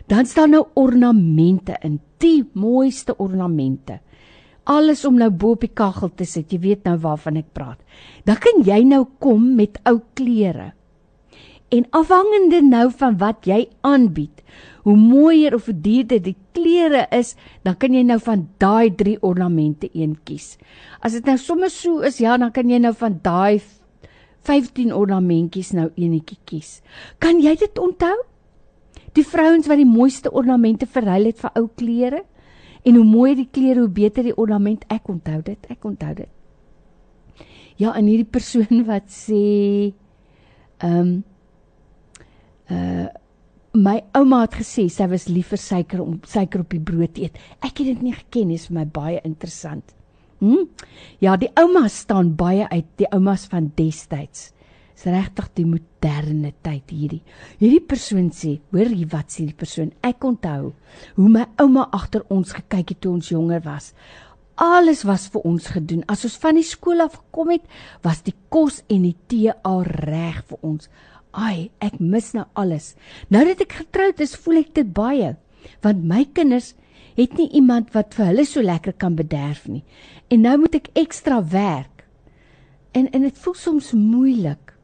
[0.07, 4.01] Dan staan nou ornamente in, die mooiste ornamente.
[4.65, 6.53] Alles om nou bo op die kaggel te sit.
[6.53, 7.81] Jy weet nou waarvan ek praat.
[8.25, 10.73] Dan kan jy nou kom met ou klere.
[11.69, 14.44] En afhangende nou van wat jy aanbied,
[14.85, 19.17] hoe mooier of hoe duurder die klere is, dan kan jy nou van daai 3
[19.25, 20.59] ornamente een kies.
[21.01, 23.63] As dit nou sommer so is, ja, dan kan jy nou van daai
[24.45, 26.79] 15 ornamentjies nou eenetjie kies.
[27.19, 28.15] Kan jy dit onthou?
[29.17, 32.25] Die vrouens wat die mooiste ornamente verruil het vir ou klere
[32.85, 34.85] en hoe mooier die klere, hoe beter die ornament.
[34.93, 36.33] Ek onthou dit, ek onthou dit.
[37.81, 39.45] Ja, en hierdie persoon wat sê
[40.85, 41.15] ehm um,
[42.69, 43.09] uh
[43.75, 47.39] my ouma het gesê sy was lief vir suiker om suiker op die brood eet.
[47.59, 49.95] Ek het dit nie geken nie, is vir my baie interessant.
[50.39, 50.67] Hm?
[51.23, 54.53] Ja, die oumas staan baie uit, die oumas van destyds.
[54.95, 57.23] Dis regtig die moderne tyd hierdie.
[57.59, 59.91] Hierdie persoon sê, hoor jy wat sê die persoon?
[60.07, 60.71] Ek onthou
[61.17, 63.91] hoe my ouma agter ons gekyk het toe ons jonger was.
[64.63, 66.05] Alles was vir ons gedoen.
[66.07, 67.67] As ons van die skool af gekom het,
[68.07, 70.87] was die kos en die tee al reg vir ons
[71.35, 72.93] Ai, ek mis nou alles.
[73.29, 75.35] Nou dat ek getroud is, voel ek dit baie,
[75.83, 76.75] want my kinders
[77.19, 79.83] het nie iemand wat vir hulle so lekker kan bederf nie.
[80.31, 82.05] En nou moet ek ekstra werk.
[82.95, 84.75] En en dit voel soms moeilik.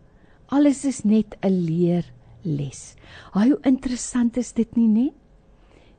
[0.51, 2.97] Alles is net 'n leerles.
[3.33, 5.13] Ai, hoe interessant is dit nie, né?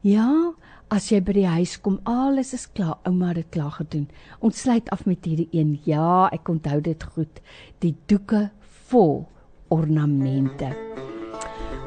[0.02, 0.54] Ja,
[0.90, 2.98] as jy by die huis kom, alles is klaar.
[3.06, 4.10] Ouma het dit klaar gedoen.
[4.40, 5.80] Ons sluit af met hierdie een.
[5.86, 7.42] Ja, ek onthou dit goed.
[7.80, 8.50] Die doeke
[8.90, 9.28] vol
[9.72, 10.70] ornamente.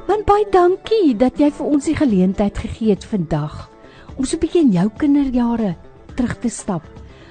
[0.09, 3.70] Man baie dankie dat jy vir ons die geleentheid gegee het vandag
[4.16, 5.76] om so 'n bietjie in jou kinderjare
[6.14, 6.82] terug te stap.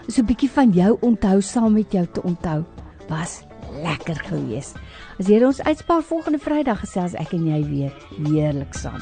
[0.07, 2.63] So 'n bietjie van jou onthou saam met jou te onthou.
[3.09, 3.43] Was
[3.83, 4.75] lekker geweest.
[5.19, 9.01] As jy ons uitspaar volgende Vrydag gesels ek en jy weer heerlik saam.